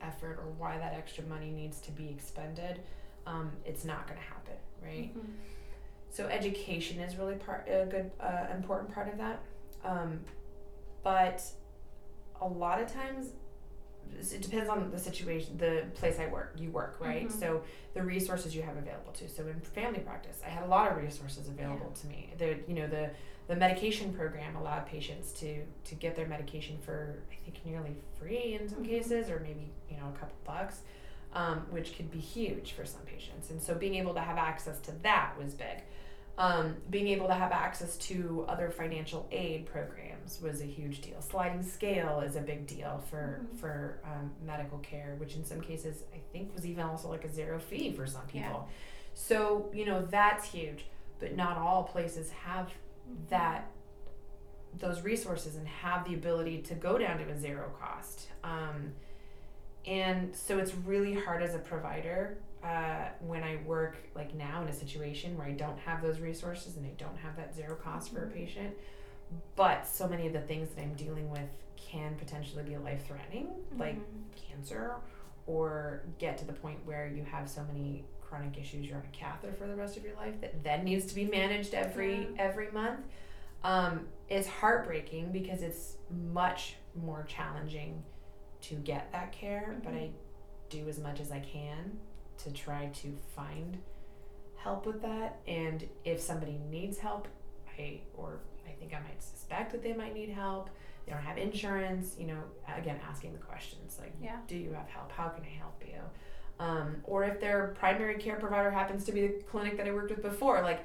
[0.00, 2.80] effort or why that extra money needs to be expended,
[3.26, 5.16] um, it's not going to happen, right?
[5.16, 5.34] Mhm.
[6.10, 9.40] So education is really part a good uh, important part of that.
[9.84, 10.24] Um,
[11.02, 11.42] but
[12.40, 13.32] a lot of times
[14.32, 17.28] it depends on the situation, the place I work, you work, right?
[17.28, 17.32] Mhm.
[17.32, 17.62] So
[17.94, 19.28] the resources you have available to.
[19.28, 22.32] So in family practice, I had a lot of resources available to me.
[22.38, 23.10] The you know the
[23.48, 28.54] the medication program allowed patients to to get their medication for I think nearly free
[28.60, 28.88] in some Mhm.
[28.88, 30.82] cases, or maybe you know a couple bucks,
[31.32, 33.50] um, which could be huge for some patients.
[33.50, 35.82] And so being able to have access to that was big.
[36.38, 41.20] Um, being able to have access to other financial aid programs was a huge deal.
[41.20, 43.56] Sliding scale is a big deal for Mhm.
[43.58, 47.28] for um, medical care, which in some cases I think was even also like a
[47.28, 48.46] zero fee for some Yeah.
[48.46, 48.68] people.
[49.14, 50.86] So you know that's huge,
[51.18, 52.72] but not all places have
[53.28, 53.70] that
[54.74, 58.28] those resources and have the ability to go down to a zero cost.
[58.44, 58.94] Um,
[59.86, 64.68] and so it's really hard as a provider uh, when I work like now in
[64.68, 68.12] a situation where I don't have those resources and I don't have that zero cost
[68.12, 68.32] for a Mhm.
[68.34, 68.76] patient.
[69.56, 73.50] But so many of the things that I'm dealing with can potentially be life threatening,
[73.76, 74.32] like Mhm.
[74.34, 74.96] cancer,
[75.46, 79.16] or get to the point where you have so many chronic issues you're on a
[79.16, 82.28] catheter for the rest of your life that then needs to be managed every Yeah.
[82.38, 83.00] every month.
[83.64, 88.02] Um, it's heartbreaking because it's much more challenging
[88.62, 89.96] to get that care, but Mhm.
[89.98, 90.10] I
[90.68, 91.98] do as much as I can
[92.38, 93.78] to try to find
[94.56, 95.38] help with that.
[95.46, 97.28] And if somebody needs help,
[97.78, 100.70] I or I think I might suspect that they might need help.
[101.06, 102.42] They don't have insurance, you know,
[102.76, 104.36] again asking the questions like Yeah.
[104.46, 105.10] do you have help?
[105.12, 106.00] How can I help you?
[106.60, 110.10] Um, or if their primary care provider happens to be the clinic that I worked
[110.10, 110.80] with before, like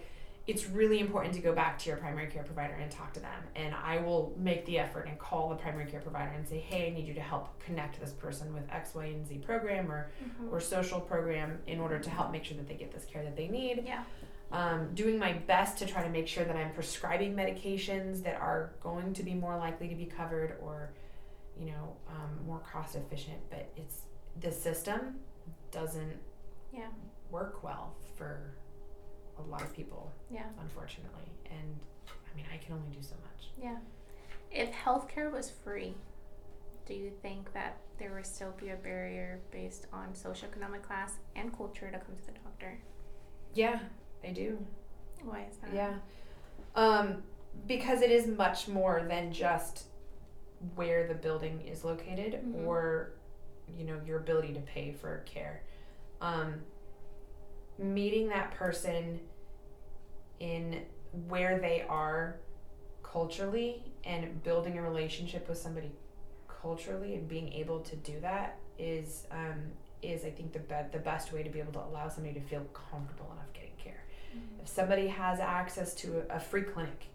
[0.46, 3.44] it's really important to go back to your primary care provider and talk to them.
[3.56, 6.88] And I will make the effort and call the primary care provider and say, hey,
[6.88, 10.12] I need you to help connect this person with X, Y, and Z program or,
[10.22, 10.52] Mhm.
[10.52, 13.38] or social program in order to help make sure that they get this care that
[13.38, 13.84] they need.
[13.86, 14.04] Yeah.
[14.52, 18.74] Um, doing my best to try to make sure that I'm prescribing medications that are
[18.82, 20.92] going to be more likely to be covered or,
[21.58, 23.40] you know, um, more cost efficient.
[23.50, 24.02] But it's
[24.42, 25.22] the system
[25.72, 26.20] doesn't
[26.74, 26.90] Yeah.
[27.32, 28.56] work well for
[29.46, 30.46] a lot of people Yeah.
[30.60, 31.32] unfortunately.
[31.50, 31.80] And
[32.10, 33.50] I mean, I can only do so much.
[33.58, 33.78] Yeah.
[34.52, 35.96] If healthcare was free,
[36.86, 41.56] do you think that there would still be a barrier based on socioeconomic class and
[41.56, 42.78] culture to come to the doctor?
[43.54, 43.80] Yeah,
[44.24, 44.58] I do.
[45.24, 45.74] Why is that?
[45.74, 45.94] Yeah.
[46.76, 47.24] Um,
[47.68, 49.86] because it is much more than just
[50.76, 52.66] where the building is located Mhm.
[52.66, 53.14] or,
[53.78, 55.62] you know, your ability to pay for care.
[56.20, 56.64] Um,
[57.78, 59.20] meeting that person
[60.44, 60.82] in
[61.30, 62.36] where they are
[63.02, 65.90] culturally and building a relationship with somebody
[66.62, 69.60] culturally and being able to do that is um,
[70.02, 72.42] is I think the be- the best way to be able to allow somebody to
[72.46, 74.04] feel comfortable enough getting care.
[74.36, 74.64] Mhm.
[74.64, 77.06] If somebody has access to a, a free clinic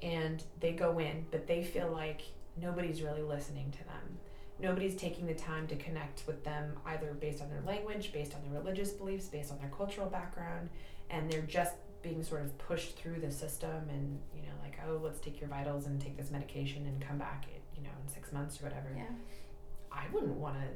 [0.00, 2.20] and they go in, but they feel like
[2.60, 4.18] nobody's really listening to them,
[4.60, 8.42] nobody's taking the time to connect with them either based on their language, based on
[8.42, 10.68] their religious beliefs, based on their cultural background,
[11.10, 15.00] and they're just being sort of pushed through the system and you know like oh
[15.02, 18.30] let's take your vitals and take this medication and come back you know in six
[18.32, 19.04] months or whatever Yeah.
[19.90, 20.66] I wouldn't want to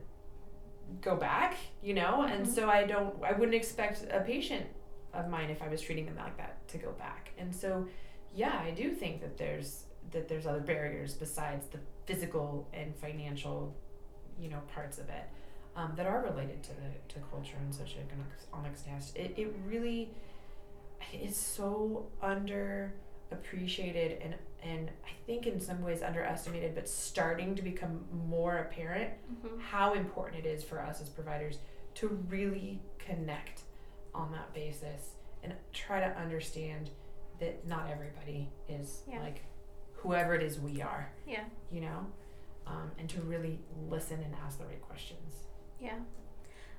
[1.02, 2.50] go back, you know, and Mhm.
[2.54, 4.64] so I don't, I wouldn't expect a patient
[5.12, 7.32] of mine if I was treating them like that to go back.
[7.36, 7.86] And so,
[8.34, 13.76] yeah, I do think that there's that there's other barriers besides the physical and financial,
[14.40, 15.24] you know, parts of it
[15.76, 19.12] um, that are related to the to culture and socioeconomic status.
[19.16, 20.10] It it really
[21.14, 28.04] is so underappreciated and and I think in some ways underestimated, but starting to become
[28.26, 29.60] more apparent Mhm.
[29.60, 31.60] how important it is for us as providers
[31.94, 33.62] to really connect
[34.12, 36.90] on that basis and try to understand
[37.38, 39.20] that not everybody is Yeah.
[39.20, 39.42] like
[39.92, 41.44] whoever it is we are, Yeah.
[41.70, 42.06] you know,
[42.66, 45.46] um, and to really listen and ask the right questions.
[45.78, 46.00] Yeah.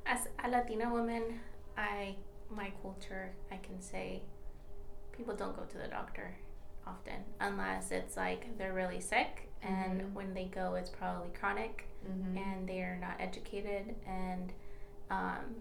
[0.06, 1.40] As a Latina woman,
[1.78, 2.18] I
[2.50, 4.22] my culture, I can say
[5.12, 6.36] people don't go to the doctor
[6.88, 10.14] often unless it's like they're really sick and Mhm.
[10.14, 12.38] when they go it's probably chronic Mm-hmm.
[12.38, 14.54] and they are not educated and
[15.12, 15.56] um,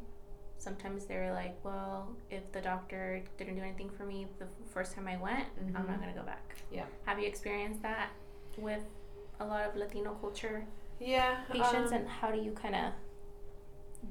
[0.57, 5.09] sometimes they're like well if the doctor didn't do anything for me the first time
[5.09, 6.01] i went i'm not Mhm.
[6.03, 6.87] going to go back Yeah.
[7.07, 8.11] have you experienced that
[8.57, 8.85] with
[9.41, 10.65] a lot of latino culture
[11.01, 12.93] yeah, patients um, and how do you kind of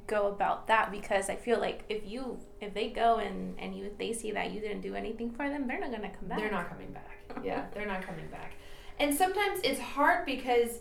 [0.05, 3.91] go about that because i feel like if you if they go and and you
[3.97, 6.39] they see that you didn't do anything for them they're not going to come back
[6.39, 7.19] They're not coming back.
[7.43, 8.53] Yeah, they're not coming back.
[8.99, 10.79] And sometimes it's hard because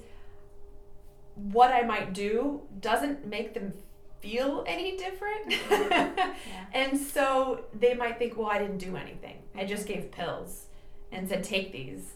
[1.35, 3.73] what I might do doesn't make them
[4.21, 5.51] feel any different.
[5.71, 6.35] yeah
[6.73, 9.37] and so they might think, well, I didn't do anything.
[9.55, 10.67] I just gave pills
[11.13, 12.15] and said, take these.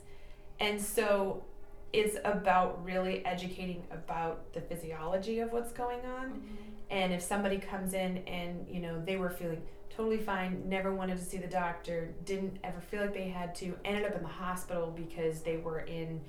[0.58, 1.44] And so
[1.92, 6.69] it's about really educating about the physiology of what's going on Mhm.
[6.90, 11.18] And if somebody comes in and you know they were feeling totally fine never wanted
[11.18, 14.28] to see the doctor didn't ever feel like they had to ended up in the
[14.28, 16.20] hospital because they were in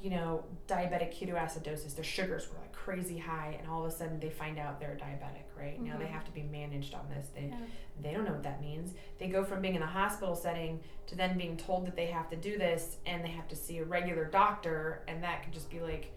[0.00, 1.94] you know diabetic ketoacidosis.
[1.94, 4.98] Their sugars were like crazy high and all of a sudden they find out they're
[5.00, 5.80] diabetic right?
[5.80, 6.08] Now they Mhm.
[6.10, 7.28] have to be managed on this.
[7.34, 7.56] They yeah.
[8.02, 8.92] they don't know what that means.
[9.18, 12.28] They go from being in a hospital setting to then being told that they have
[12.30, 15.70] to do this and they have to see a regular doctor and that could just
[15.70, 16.10] be like,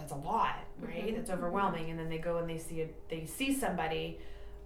[0.00, 1.14] that's a lot right?
[1.14, 1.18] Mhm.
[1.18, 1.90] it's overwhelming.
[1.90, 4.18] And then they go and they see a, they see somebody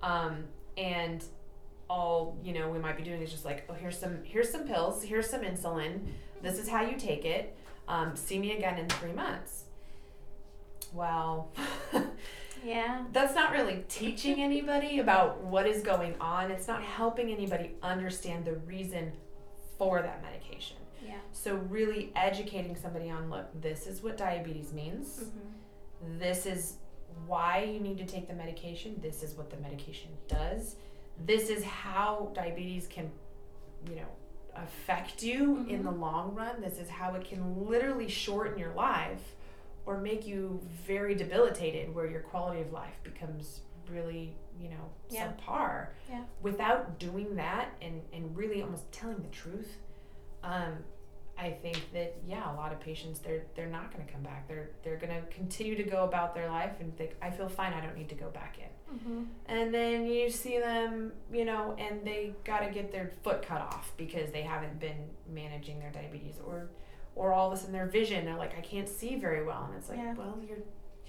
[0.02, 0.44] um,
[0.76, 1.24] and
[1.90, 4.66] all you know we might be doing is just like oh here's some here's some
[4.66, 6.00] pills here's some insulin.
[6.42, 7.56] This is how you take it.
[7.88, 9.64] Um, see me again in three months.
[10.92, 11.50] Well
[12.64, 13.04] yeah.
[13.12, 16.50] that's not really teaching anybody about what is going on.
[16.50, 19.12] It's not helping anybody understand the reason
[19.78, 20.76] for that medication.
[21.34, 25.18] So, really educating somebody on look, this is what diabetes means.
[25.18, 26.76] hmm This is
[27.26, 28.98] why you need to take the medication.
[29.02, 30.76] This is what the medication does.
[31.26, 33.10] This is how diabetes can,
[33.88, 34.08] you know,
[34.54, 35.84] affect you in Mhm.
[35.84, 36.60] the long run.
[36.60, 39.34] This is how it can literally shorten your life
[39.86, 45.32] or make you very debilitated where your quality of life becomes really, you know, Yeah.
[45.32, 45.88] subpar.
[46.08, 46.24] Yeah.
[46.42, 49.78] Without doing that and, and really almost telling the truth,
[50.42, 50.84] um,
[51.38, 54.46] I think that yeah, a lot of patients they're they're not going to come back.
[54.48, 57.72] They're they're going to continue to go about their life and think I feel fine.
[57.72, 58.96] I don't need to go back in.
[58.96, 59.22] Mm-hmm.
[59.46, 63.60] And then you see them, you know, and they got to get their foot cut
[63.60, 66.68] off because they haven't been managing their diabetes or
[67.16, 69.76] or all of a sudden their vision they're like I can't see very well and
[69.76, 70.14] it's like, Yeah.
[70.14, 70.58] well, your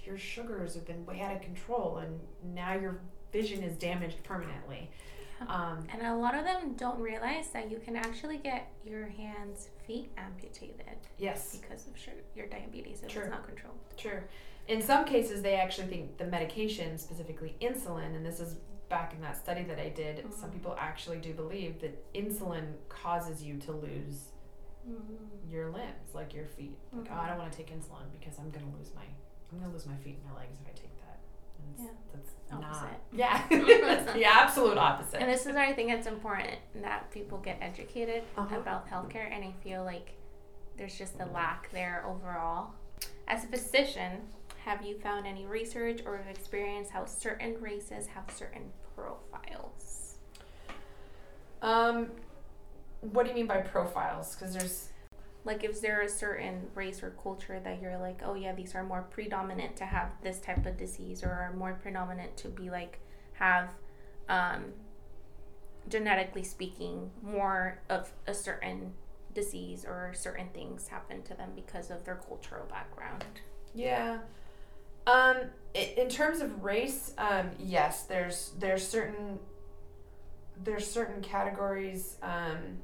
[0.04, 2.20] your sugars have been way out of control and
[2.54, 3.00] now your
[3.32, 4.90] vision is damaged permanently.
[5.48, 9.68] Um, And a lot of them don't realize that you can actually get your hands,
[9.86, 11.56] feet amputated yes.
[11.56, 13.22] because of sugar, your diabetes if True.
[13.22, 13.78] it's not controlled.
[13.96, 14.20] True.
[14.68, 18.56] In some cases, they actually think the medication, specifically insulin, and this is
[18.88, 20.54] back in that study that I did, some Mhm.
[20.54, 24.30] people actually do believe that insulin causes you to lose
[24.88, 25.50] Mm-hmm.
[25.50, 26.78] your limbs, like your feet.
[26.92, 27.28] Like, oh, I Mhm.
[27.28, 29.02] don't want to take insulin because I'm gonna lose my,
[29.52, 30.85] I'm gonna lose my feet and my legs if I take
[31.76, 31.80] that.
[31.80, 32.50] And it's- Yeah.
[32.50, 32.64] That's not.
[32.64, 33.00] Opposite.
[33.12, 33.86] Yeah.
[33.96, 35.20] that's the absolute opposite.
[35.20, 38.56] And this is why I think it's important that people get educated Uh-huh.
[38.56, 40.12] about healthcare, and I feel like
[40.76, 42.70] there's just a lack there overall.
[43.28, 44.20] As a physician,
[44.64, 50.18] have you found any research or experience how certain races have certain profiles?
[51.62, 52.10] um,
[53.12, 54.34] what do you mean by profiles?
[54.34, 54.88] Because there's
[55.46, 58.82] Like, is there a certain race or culture that you're like, oh yeah, these are
[58.82, 62.98] more predominant to have this type of disease, or are more predominant to be like
[63.34, 63.70] have,
[64.28, 64.72] um,
[65.88, 68.92] genetically speaking, more of a certain
[69.34, 73.24] disease or certain things happen to them because of their cultural background.
[73.72, 74.18] Yeah.
[75.06, 75.36] Um,
[75.74, 79.38] in terms of race, um, yes, there's there's certain
[80.64, 82.16] there's certain categories.
[82.22, 82.78] Um,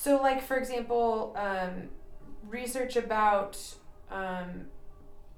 [0.00, 1.90] so, like for example, um,
[2.48, 3.58] research about
[4.10, 4.66] um,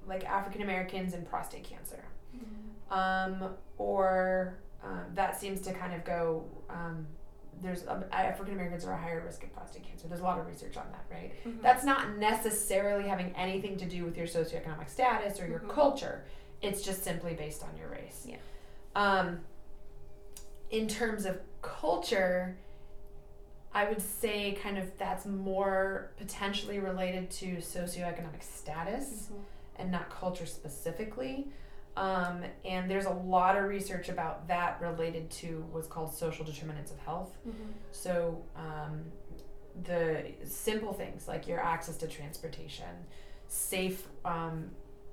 [0.06, 2.04] like African Americans and prostate cancer,
[2.90, 6.44] um, or um, that seems to kind of go.
[6.70, 7.06] Um,
[7.60, 10.06] there's um, African Americans are a higher risk of prostate cancer.
[10.08, 11.32] There's a lot of research on that, right?
[11.44, 11.60] Mhm.
[11.62, 15.68] That's not necessarily having anything to do with your socioeconomic status or your Mhm.
[15.70, 16.24] culture.
[16.60, 18.26] It's just simply based on your race.
[18.28, 18.36] Yeah.
[18.96, 19.40] Um,
[20.70, 22.56] in terms of culture,
[23.74, 29.40] I would say kind of that's more potentially related to socioeconomic status Mhm.
[29.76, 31.50] and not culture specifically.
[31.96, 36.90] Um, and there's a lot of research about that related to what's called social determinants
[36.90, 37.36] of health.
[37.46, 37.72] Mhm.
[37.92, 39.10] So, um,
[39.84, 43.06] the simple things like your access to transportation,
[43.48, 44.70] safe um,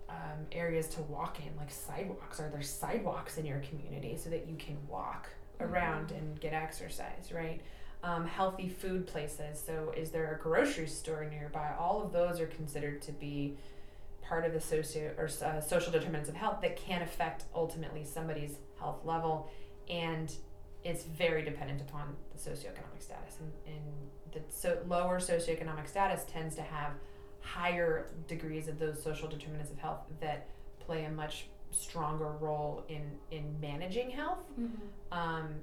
[0.09, 2.39] um, areas to walk in, like sidewalks.
[2.39, 5.29] Are there sidewalks in your community so that you can walk
[5.59, 7.61] around and get exercise, right?
[8.01, 9.61] Um, healthy food places.
[9.65, 11.73] So, is there a grocery store nearby?
[11.77, 13.57] All of those are considered to be
[14.21, 18.57] part of the socio or uh, social determinants of health that can affect ultimately somebody's
[18.79, 19.49] health level
[19.89, 20.33] and
[20.83, 23.83] it's very dependent upon the socioeconomic status and, and
[24.31, 26.91] the so lower socioeconomic status tends to have
[27.41, 30.47] higher degrees of those social determinants of health that
[30.79, 34.69] play a much stronger role in in managing health Mhm.
[35.11, 35.55] um,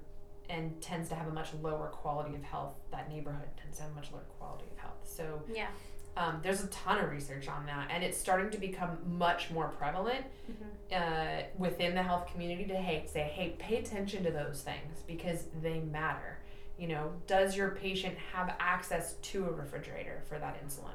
[0.48, 3.92] and tends to have a much lower quality of health that neighborhood tends to have
[3.92, 5.68] a much lower quality of health so Yeah.
[6.16, 9.68] um, there's a ton of research on that and it's starting to become much more
[9.68, 10.62] prevalent Mhm.
[10.92, 15.46] uh, within the health community to hey, say, hey, pay attention to those things because
[15.62, 16.38] they matter.
[16.78, 20.94] You know, does your patient have access to a refrigerator for that insulin?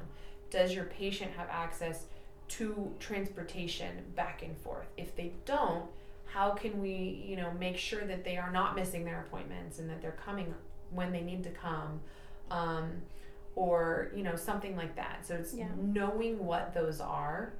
[0.50, 2.06] Does your patient have access
[2.48, 4.86] to transportation back and forth?
[4.96, 5.90] If they don't,
[6.32, 9.88] how can we, you know, make sure that they are not missing their appointments and
[9.90, 10.54] that they're coming
[10.90, 12.00] when they need to come?
[12.50, 13.02] Um,
[13.54, 15.26] or, you know, something like that.
[15.26, 15.68] So it's Yeah.
[15.76, 17.52] knowing what those are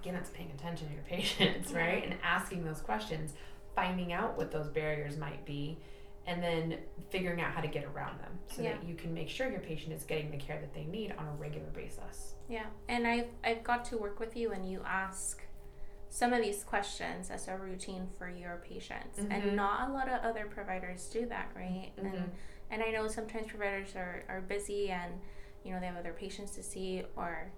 [0.00, 3.32] again it's paying attention to your patients right and asking those questions
[3.74, 5.78] finding out what those barriers might be
[6.26, 6.76] and then
[7.08, 8.72] figuring out how to get around them so Yeah.
[8.74, 11.26] that you can make sure your patient is getting the care that they need on
[11.26, 15.40] a regular basis Yeah, and I've I've got to work with you, and you ask
[16.10, 19.30] some of these questions as a routine for your patients, Mhm.
[19.30, 21.92] and not a lot of other providers do that, right?
[21.96, 22.14] Mhm.
[22.14, 22.32] And
[22.70, 25.20] and I know sometimes providers are are busy, and
[25.64, 27.50] you know they have other patients to see, or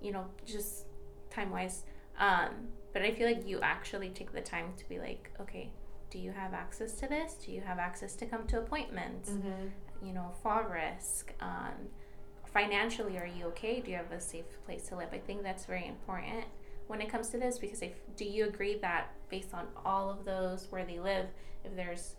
[0.00, 0.86] you know just
[1.30, 1.84] time wise.
[2.18, 5.70] Um, but I feel like you actually take the time to be like, okay,
[6.10, 7.34] do you have access to this?
[7.34, 9.30] Do you have access to come to appointments?
[9.30, 9.68] mm-hmm.
[10.00, 11.32] you know, fall risk.
[11.40, 11.88] Um,
[12.44, 13.80] financially, are you okay?
[13.80, 15.08] Do you have a safe place to live?
[15.12, 16.44] I think that's very important
[16.88, 20.24] when it comes to this because if do you agree that based on all of
[20.24, 21.26] those where they live,
[21.64, 22.16] if there's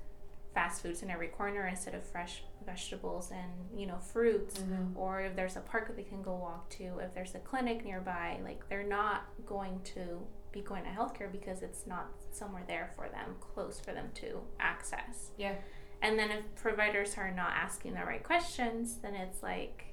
[0.54, 4.98] fast foods in every corner instead of fresh vegetables and you know fruits, Mm-hmm.
[4.98, 7.84] or if there's a park that they can go walk to, if there's a clinic
[7.84, 10.20] nearby, like they're not going to
[10.52, 14.40] be going to healthcare because it's not somewhere there for them, close for them to
[14.60, 15.30] access.
[15.38, 15.54] Yeah.
[16.02, 19.86] And then if providers are not asking the right questions, then it's like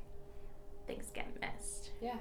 [0.87, 1.91] things get missed.
[2.01, 2.17] Yeah.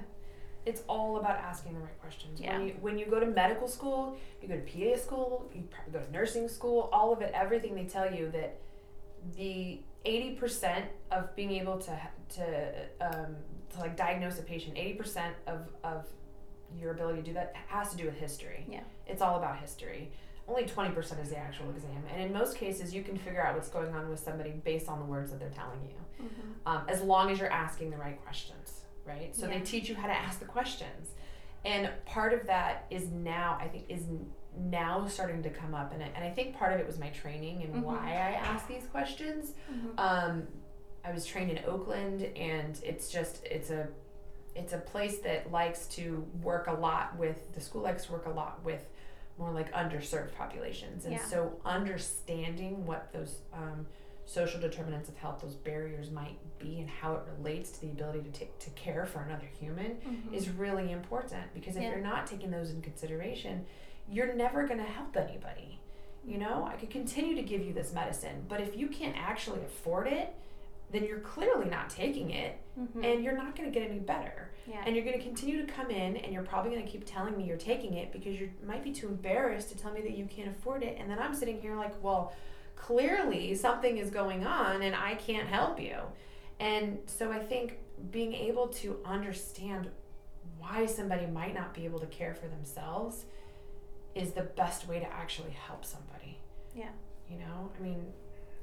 [0.66, 2.40] It's all about asking the right questions.
[2.40, 2.58] Yeah.
[2.58, 5.62] When you when you go to medical school, you go to PA school, you
[5.92, 8.58] go to nursing school, all of it, everything they tell you that
[9.36, 12.00] the 80% of being able to
[12.34, 13.36] to um,
[13.70, 16.06] to like diagnose a patient, 80% of of
[16.76, 18.66] your ability to do that has to do with history.
[18.68, 18.80] Yeah.
[19.06, 20.10] It's all about history.
[20.48, 22.04] Only 20% is the actual exam.
[22.12, 25.00] And in most cases, you can figure out what's going on with somebody based on
[25.00, 26.50] the words that they're telling you Mm-hmm.
[26.66, 28.75] um, as long as you're asking the right questions,
[29.06, 29.34] right?
[29.34, 31.10] So they teach you how to ask the questions,
[31.64, 34.04] and part of that is now I think is
[34.58, 37.10] now starting to come up, and I, and I think part of it was my
[37.10, 37.82] training and Mhm.
[37.82, 39.52] why I ask these questions.
[39.70, 39.98] Mm-hmm.
[39.98, 40.48] Um,
[41.04, 43.88] I was trained in Oakland, and it's just it's a
[44.54, 48.24] it's a place that likes to work a lot with the school likes to work
[48.26, 48.88] a lot with
[49.38, 51.24] more like underserved populations, and Yeah.
[51.24, 53.86] so understanding what those um,
[54.26, 58.20] social determinants of health, those barriers might be, and how it relates to the ability
[58.22, 60.34] to take to care for another human Mm-hmm.
[60.34, 61.44] is really important.
[61.54, 61.90] Because if Yeah.
[61.90, 63.64] you're not taking those in consideration,
[64.10, 65.80] you're never going to help anybody.
[66.24, 69.60] You know, I could continue to give you this medicine, but if you can't actually
[69.60, 70.34] afford it,
[70.90, 73.04] then you're clearly not taking it, Mm-hmm.
[73.04, 74.50] and you're not going to get any better.
[74.66, 74.82] yeah.
[74.84, 77.36] And you're going to continue to come in, and you're probably going to keep telling
[77.36, 80.26] me you're taking it because you might be too embarrassed to tell me that you
[80.26, 80.98] can't afford it.
[81.00, 82.34] And then I'm sitting here like, well,
[82.76, 85.96] clearly something is going on, and I can't help you.
[86.60, 87.78] And so I think
[88.10, 89.90] being able to understand
[90.58, 93.24] why somebody might not be able to care for themselves
[94.14, 96.38] is the best way to actually help somebody.
[96.74, 96.90] Yeah.
[97.30, 98.06] You know, I mean,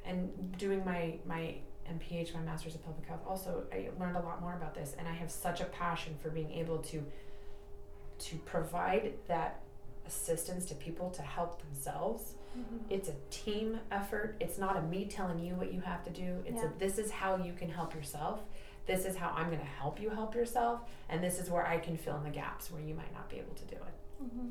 [0.05, 1.55] and doing my my
[1.89, 5.07] MPH, my Master's of Public Health, also I learned a lot more about this, and
[5.07, 7.03] I have such a passion for being able to
[8.19, 9.61] to provide that
[10.05, 12.35] assistance to people to help themselves.
[12.57, 12.77] Mm-hmm.
[12.89, 14.35] It's a team effort.
[14.39, 16.43] It's not a me telling you what you have to do.
[16.45, 16.69] It's Yeah.
[16.75, 18.41] a this is how you can help yourself.
[18.85, 21.77] This is how I'm going to help you help yourself, and this is where I
[21.77, 24.23] can fill in the gaps where you might not be able to do it.
[24.23, 24.47] Mm-hmm.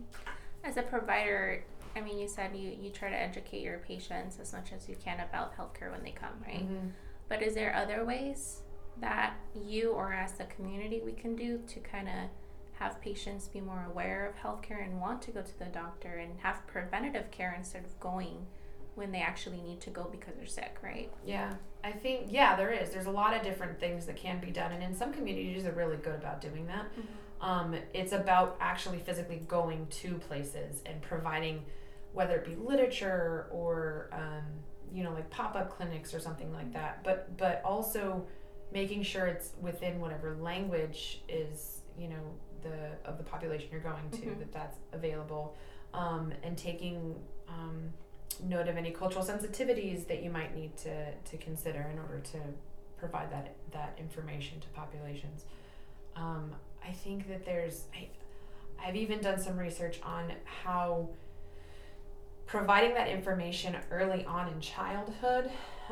[0.64, 1.62] As a provider,
[1.94, 4.96] I mean, you said you, you try to educate your patients as much as you
[4.96, 6.62] can about healthcare when they come, right?
[6.62, 6.88] Mm-hmm.
[7.28, 8.62] But is there other ways
[9.00, 12.14] that you or as the community we can do to kind of
[12.82, 16.40] have patients be more aware of healthcare and want to go to the doctor and
[16.40, 18.46] have preventative care instead of going
[18.96, 21.10] when they actually need to go because they're sick, right?
[21.24, 21.54] Yeah,
[21.84, 22.90] I think yeah, there is.
[22.90, 25.72] There's a lot of different things that can be done, and in some communities they're
[25.72, 26.86] really good about doing that.
[27.40, 31.64] Um, it's about actually physically going to places and providing,
[32.12, 34.44] whether it be literature or um,
[34.92, 37.02] you know like pop up clinics or something like that.
[37.04, 38.26] But but also
[38.72, 44.10] making sure it's within whatever language is you know the of the population you're going
[44.10, 44.38] to Mhm.
[44.38, 45.56] that that's available,
[45.94, 47.16] um, and taking.
[47.48, 47.92] Um,
[48.42, 52.38] note of any cultural sensitivities that you might need to, to consider in order to
[52.96, 55.44] provide that that information to populations.
[56.16, 58.08] Um, I think that there's I,
[58.82, 61.10] I've even done some research on how
[62.46, 65.50] providing that information early on in childhood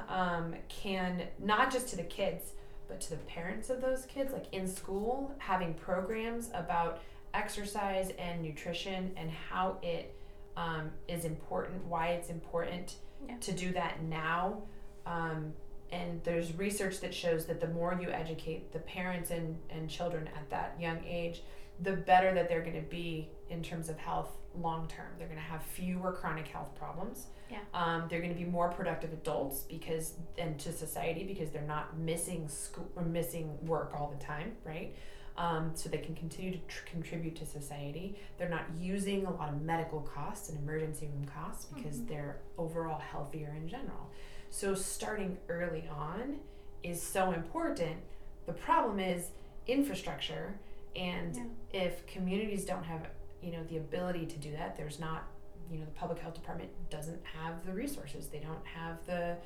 [0.08, 2.52] um, can not just to the kids
[2.90, 7.00] but to the parents of those kids like in school having programs about
[7.32, 10.14] exercise and nutrition and how it
[10.56, 13.36] um, is important, why it's important Yeah.
[13.40, 14.62] to do that now.
[15.06, 15.52] Um,
[15.92, 20.28] and there's research that shows that the more you educate the parents and, and children
[20.36, 21.42] at that young age,
[21.80, 25.06] the better that they're going to be in terms of health long term.
[25.18, 27.26] They're going to have fewer chronic health problems.
[27.50, 27.58] Yeah.
[27.74, 31.96] Um, they're going to be more productive adults because and to society because they're not
[31.98, 34.94] missing school or missing work all the time, right?
[35.36, 38.18] Um, so they can continue to tr- contribute to society.
[38.38, 42.08] They're not using a lot of medical costs and emergency room costs because Mhm.
[42.08, 44.10] they're overall healthier in general.
[44.50, 46.40] So starting early on
[46.82, 47.96] is so important.
[48.46, 49.30] The problem is
[49.66, 50.58] infrastructure
[50.96, 51.44] and Yeah.
[51.86, 53.08] if communities don't have
[53.42, 54.76] you know the ability to do that.
[54.76, 55.24] There's not
[55.70, 58.26] you know the public health department doesn't have the resources.
[58.28, 59.36] They don't have the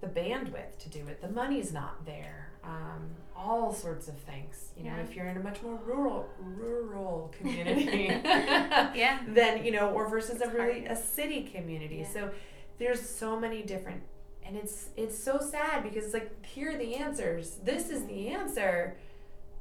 [0.00, 1.20] the bandwidth to do it.
[1.22, 2.50] The money's not there.
[2.62, 4.72] Um, all sorts of things.
[4.76, 9.20] You know if you're in a much more rural rural community Yeah.
[9.28, 10.92] then you know or versus a really hard.
[10.92, 11.96] a city community.
[11.96, 12.08] Yeah.
[12.12, 12.30] so
[12.78, 14.02] there's so many different
[14.46, 17.58] and it's it's so sad because it's like here are the answers.
[17.64, 18.96] This is the answer.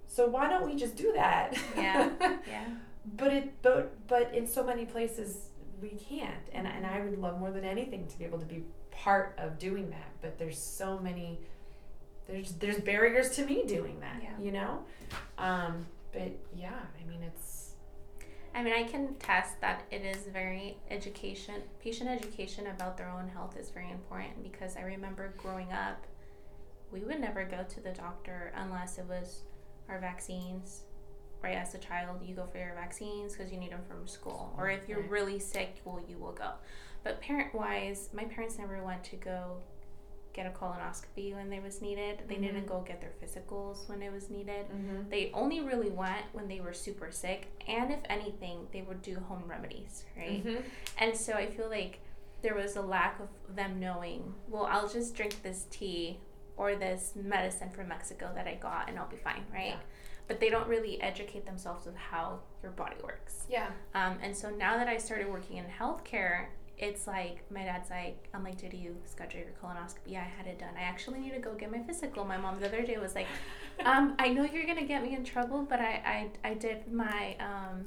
[0.07, 1.57] So why don't we just do that?
[1.75, 2.09] Yeah.
[3.15, 5.49] But it but but in so many places
[5.81, 8.63] we can't and and I would love more than anything to be able to be
[8.91, 11.39] part of doing that but there's so many
[12.27, 14.29] there's there's barriers to me doing that Yeah.
[14.39, 14.79] you know
[15.37, 17.73] um but yeah I mean it's
[18.55, 23.27] I mean, I can test that it is very education, patient education about their own
[23.27, 26.05] health is very important because I remember growing up,
[26.91, 29.41] we would never go to the doctor unless it was
[29.89, 30.83] our vaccines.
[31.43, 34.55] Right, as a child, you go for your vaccines because you need them from school,
[34.57, 36.51] or if you're really sick, well, you will go.
[37.03, 39.57] But parent-wise, my parents never went to go
[40.31, 42.23] get a colonoscopy when they was needed.
[42.29, 42.41] They Mhm.
[42.41, 44.67] didn't go get their physicals when it was needed.
[44.69, 45.09] Mm-hmm.
[45.09, 49.19] They only really went when they were super sick, and if anything, they would do
[49.19, 50.43] home remedies, right?
[50.45, 50.61] Mm-hmm.
[50.97, 51.99] And so I feel like
[52.41, 56.19] there was a lack of them knowing, well, I'll just drink this tea
[56.55, 59.67] or this medicine from Mexico that I got and I'll be fine, right?
[59.71, 59.79] Yeah.
[60.27, 63.45] But they don't really educate themselves with how your body works.
[63.49, 63.67] Yeah.
[63.93, 66.47] Um, and so now that I started working in healthcare,
[66.77, 70.07] it's like my dad's like, I'm like, did you schedule your colonoscopy?
[70.07, 70.73] Yeah, I had it done.
[70.77, 72.25] I actually need to go get my physical.
[72.25, 73.27] My mom the other day was like,
[73.85, 77.35] um, I know you're gonna get me in trouble, but I I, I did my
[77.39, 77.85] um,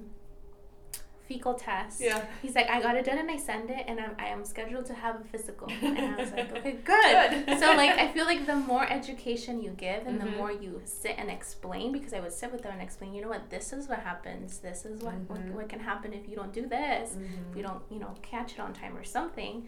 [1.27, 2.01] fecal test.
[2.01, 2.25] Yeah.
[2.43, 4.87] He's like, I got it done and I send it, and I'm, I am scheduled
[4.87, 5.69] to have a physical.
[5.83, 7.47] And I was like, okay, good.
[7.47, 7.59] Good.
[7.59, 10.25] so like, I feel like the more education you give, and Mhm.
[10.25, 13.23] the more you sit and explain, because I would sit with them and explain, you
[13.23, 14.59] know what, this is what happens.
[14.59, 15.53] This is what what, Mhm.
[15.53, 17.11] what can happen if you don't do this.
[17.15, 17.51] Mm-hmm.
[17.51, 19.67] If you don't, you know, catch it on time or something.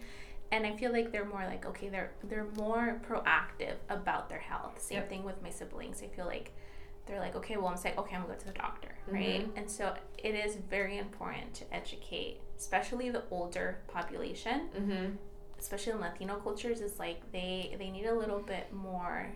[0.51, 4.81] And I feel like they're more like, okay, they're they're more proactive about their health.
[4.81, 5.09] Same Yep.
[5.09, 6.01] thing with my siblings.
[6.01, 6.51] I feel like
[7.09, 7.95] they're like, okay, well, I'm sick.
[7.97, 9.41] Okay, I'm gonna go to the doctor, right?
[9.47, 9.57] Mhm.
[9.57, 15.15] And so it is very important to educate, especially the older population, Mm-hmm.
[15.57, 16.81] especially in Latino cultures.
[16.81, 19.35] Is like they they need a little bit more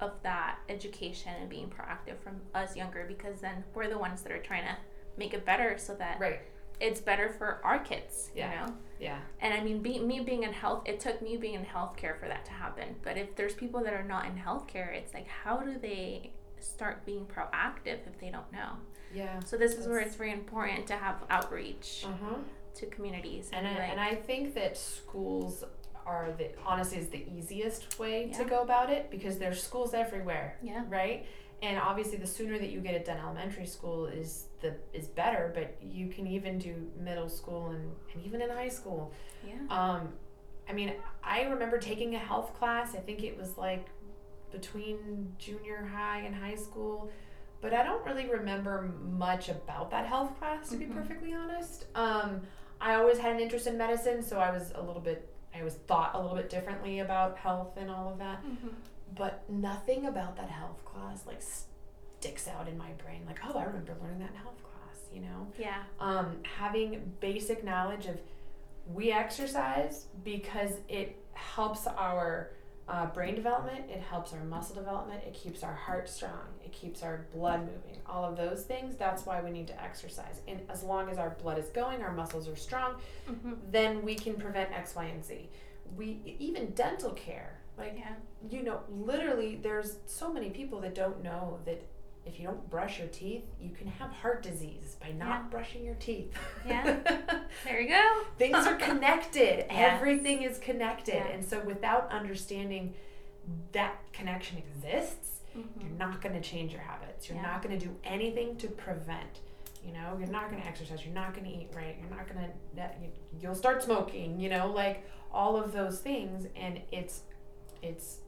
[0.00, 4.32] of that education and being proactive from us younger because then we're the ones that
[4.32, 4.76] are trying to
[5.16, 6.40] make it better so that Right.
[6.80, 8.32] it's better for our kids.
[8.34, 8.50] Yeah.
[8.52, 8.76] You know.
[8.98, 9.20] Yeah.
[9.40, 12.26] And I mean, be, me being in health, it took me being in healthcare for
[12.26, 12.96] that to happen.
[13.02, 16.32] But if there's people that are not in healthcare, it's like, how do they
[16.64, 18.70] start being proactive if they don't know?
[19.14, 19.40] Yeah.
[19.40, 22.36] So this is where it's very important to have outreach Uh-huh.
[22.76, 23.50] to communities.
[23.52, 25.64] And I, like, and I think that schools
[26.06, 30.56] are the honestly is the easiest way to go about it because there's schools everywhere,
[30.62, 31.24] yeah, right?
[31.62, 35.50] And obviously, the sooner that you get it done elementary school is the is better.
[35.54, 39.12] But you can even do middle school and, and even in high school.
[39.46, 40.12] yeah, Um,
[40.68, 40.92] I mean,
[41.22, 42.94] I remember taking a health class.
[42.94, 43.86] I think it was like
[44.58, 47.10] between junior high and high school,
[47.60, 50.78] but I don't really remember much about that health class to Mhm.
[50.78, 51.86] be perfectly honest.
[51.94, 52.42] Um,
[52.80, 55.28] I always had an interest in medicine, so I was a little bit.
[55.54, 58.68] I always thought a little bit differently about health and all of that, hmm
[59.16, 63.22] but nothing about that health class like sticks out in my brain.
[63.26, 65.08] Like, oh, I remember learning that in health class.
[65.12, 68.18] You know yeah, um, having basic knowledge of
[68.92, 72.50] we exercise because it helps our
[72.88, 77.02] uh, brain development, it helps our muscle development, it keeps our heart strong, it keeps
[77.02, 77.98] our blood moving.
[78.06, 80.40] All of those things, that's why we need to exercise.
[80.46, 84.14] And as long as our blood is going, our muscles are strong, hmm then we
[84.14, 85.48] can prevent X, Y, and Z.
[85.96, 88.14] We even dental care, like yeah,
[88.50, 91.82] you know, literally, there's so many people that don't know that
[92.26, 95.48] if you don't brush your teeth, you can have heart disease by not Yeah.
[95.50, 96.32] brushing your teeth.
[96.66, 96.96] Yeah.
[97.64, 98.22] there you go.
[98.38, 99.66] Things are connected.
[99.70, 99.96] Yes.
[99.96, 101.14] Everything is connected.
[101.16, 101.26] Yeah.
[101.28, 102.94] And so, without understanding
[103.72, 105.64] that connection exists, Mhm.
[105.82, 107.28] you're not going to change your habits.
[107.28, 107.42] You're Yeah.
[107.52, 109.40] not going to do anything to prevent.
[109.84, 111.04] You know, you're not going to exercise.
[111.04, 111.94] You're not going to eat right.
[112.00, 112.92] You're not going to.
[113.38, 114.40] You'll start smoking.
[114.40, 117.22] You know, like all of those things, and it's
[117.82, 118.20] it's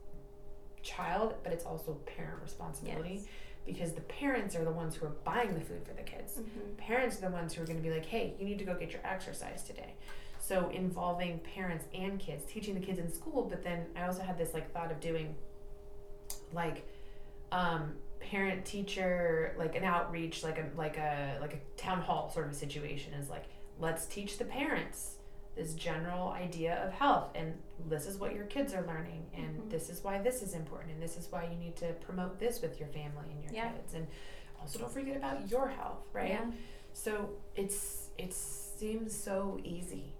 [0.82, 3.26] child, but it's also parent responsibility Yes.
[3.66, 6.38] Because the parents are the ones who are buying the food for the kids.
[6.38, 6.76] Mhm.
[6.76, 8.74] Parents are the ones who are going to be like, "Hey, you need to go
[8.74, 9.94] get your exercise today."
[10.38, 14.38] So involving parents and kids, teaching the kids in school, but then I also had
[14.38, 15.34] this like thought of doing
[16.52, 16.86] like
[17.52, 22.46] um parent teacher like an outreach like a like a like a town hall sort
[22.48, 23.44] of situation is like
[23.78, 25.15] let's teach the parents
[25.56, 27.54] this general idea of health and
[27.88, 29.70] this is what your kids are learning and Mhm.
[29.70, 32.60] this is why this is important and this is why you need to promote this
[32.60, 33.72] with your family and your Yeah.
[33.72, 34.06] kids and
[34.60, 36.50] also don't forget about your health right Yeah.
[36.92, 40.12] so it's it seems so easy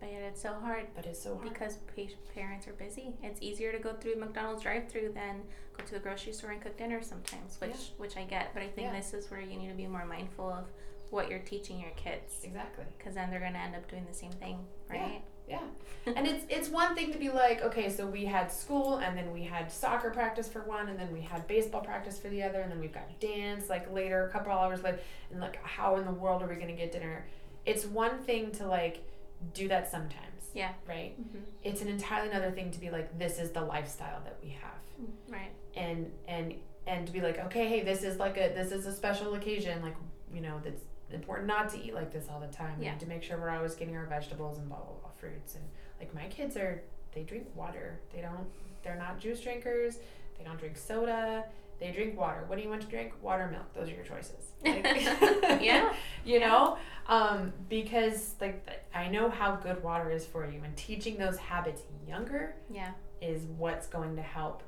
[0.00, 3.14] But yet it's so hard but it's so hard because pa- parents are busy.
[3.22, 5.44] It's easier to go through McDonald's drive-through than
[5.78, 7.94] go to the grocery store and cook dinner sometimes, which Yeah.
[7.98, 8.52] which I get.
[8.52, 10.72] But I think this is where you need to be more mindful of
[11.12, 14.32] what you're teaching your kids, exactly because then they're gonna end up doing the same
[14.32, 14.58] thing,
[14.90, 15.22] right?
[15.48, 15.60] Yeah.
[16.06, 19.32] and it's it's one thing to be like, okay, so we had school and then
[19.32, 22.60] we had soccer practice for one and then we had baseball practice for the other
[22.60, 24.98] and then we've got dance like later, a couple hours later
[25.30, 27.26] and like how in the world are we gonna get dinner?
[27.66, 29.04] It's one thing to like
[29.52, 30.50] do that sometimes.
[30.54, 30.72] Yeah.
[30.88, 31.14] Right?
[31.16, 34.50] hmm It's an entirely another thing to be like, this is the lifestyle that we
[34.50, 35.08] have.
[35.28, 35.50] Right.
[35.76, 36.54] And and
[36.86, 39.82] and to be like, okay, hey, this is like a this is a special occasion,
[39.82, 39.96] like
[40.32, 40.82] you know, that's
[41.14, 42.78] important not to eat like this all the time.
[42.78, 42.92] We Yeah.
[42.92, 45.64] need to make sure we're always getting our vegetables and blah blah blah fruits and
[46.00, 46.82] like my kids are
[47.12, 48.00] they drink water.
[48.14, 48.46] They don't
[48.82, 49.98] they're not juice drinkers.
[50.38, 51.44] They don't drink soda.
[51.78, 52.44] They drink water.
[52.46, 53.12] What do you want to drink?
[53.22, 53.72] Water, milk.
[53.74, 54.52] Those are your choices.
[54.64, 55.92] Like- Yeah.
[56.24, 61.16] you know, um, because like I know how good water is for you, and teaching
[61.18, 62.92] those habits younger Yeah.
[63.20, 64.62] is what's going to help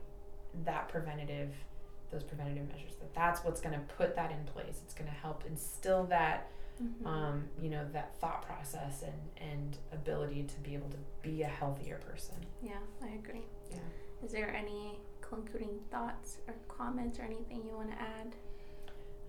[0.65, 1.53] that preventative
[2.15, 5.17] those preventative measures that that's what's going to put that in place it's going to
[5.27, 6.49] help instill that
[6.83, 7.07] Mhm.
[7.07, 11.47] um, you know that thought process and and ability to be able to be a
[11.61, 13.45] healthier person yeah, I agree.
[13.71, 13.79] Yeah.
[14.25, 18.35] Is there any concluding thoughts or comments or anything you want to add?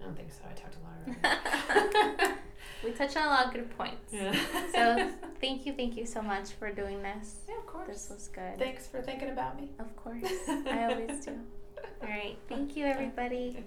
[0.02, 2.34] i don't think so i talked a lot already
[2.84, 4.12] we touched on a lot of good points.
[4.12, 4.34] yeah.
[4.74, 5.12] So
[5.42, 7.28] thank you, thank you so much for doing this.
[7.48, 8.58] yeah of course This was good.
[8.58, 10.26] thanks for thinking about me Of course.
[10.48, 11.34] I always do.
[12.02, 12.38] All right.
[12.50, 13.58] Thank you, everybody.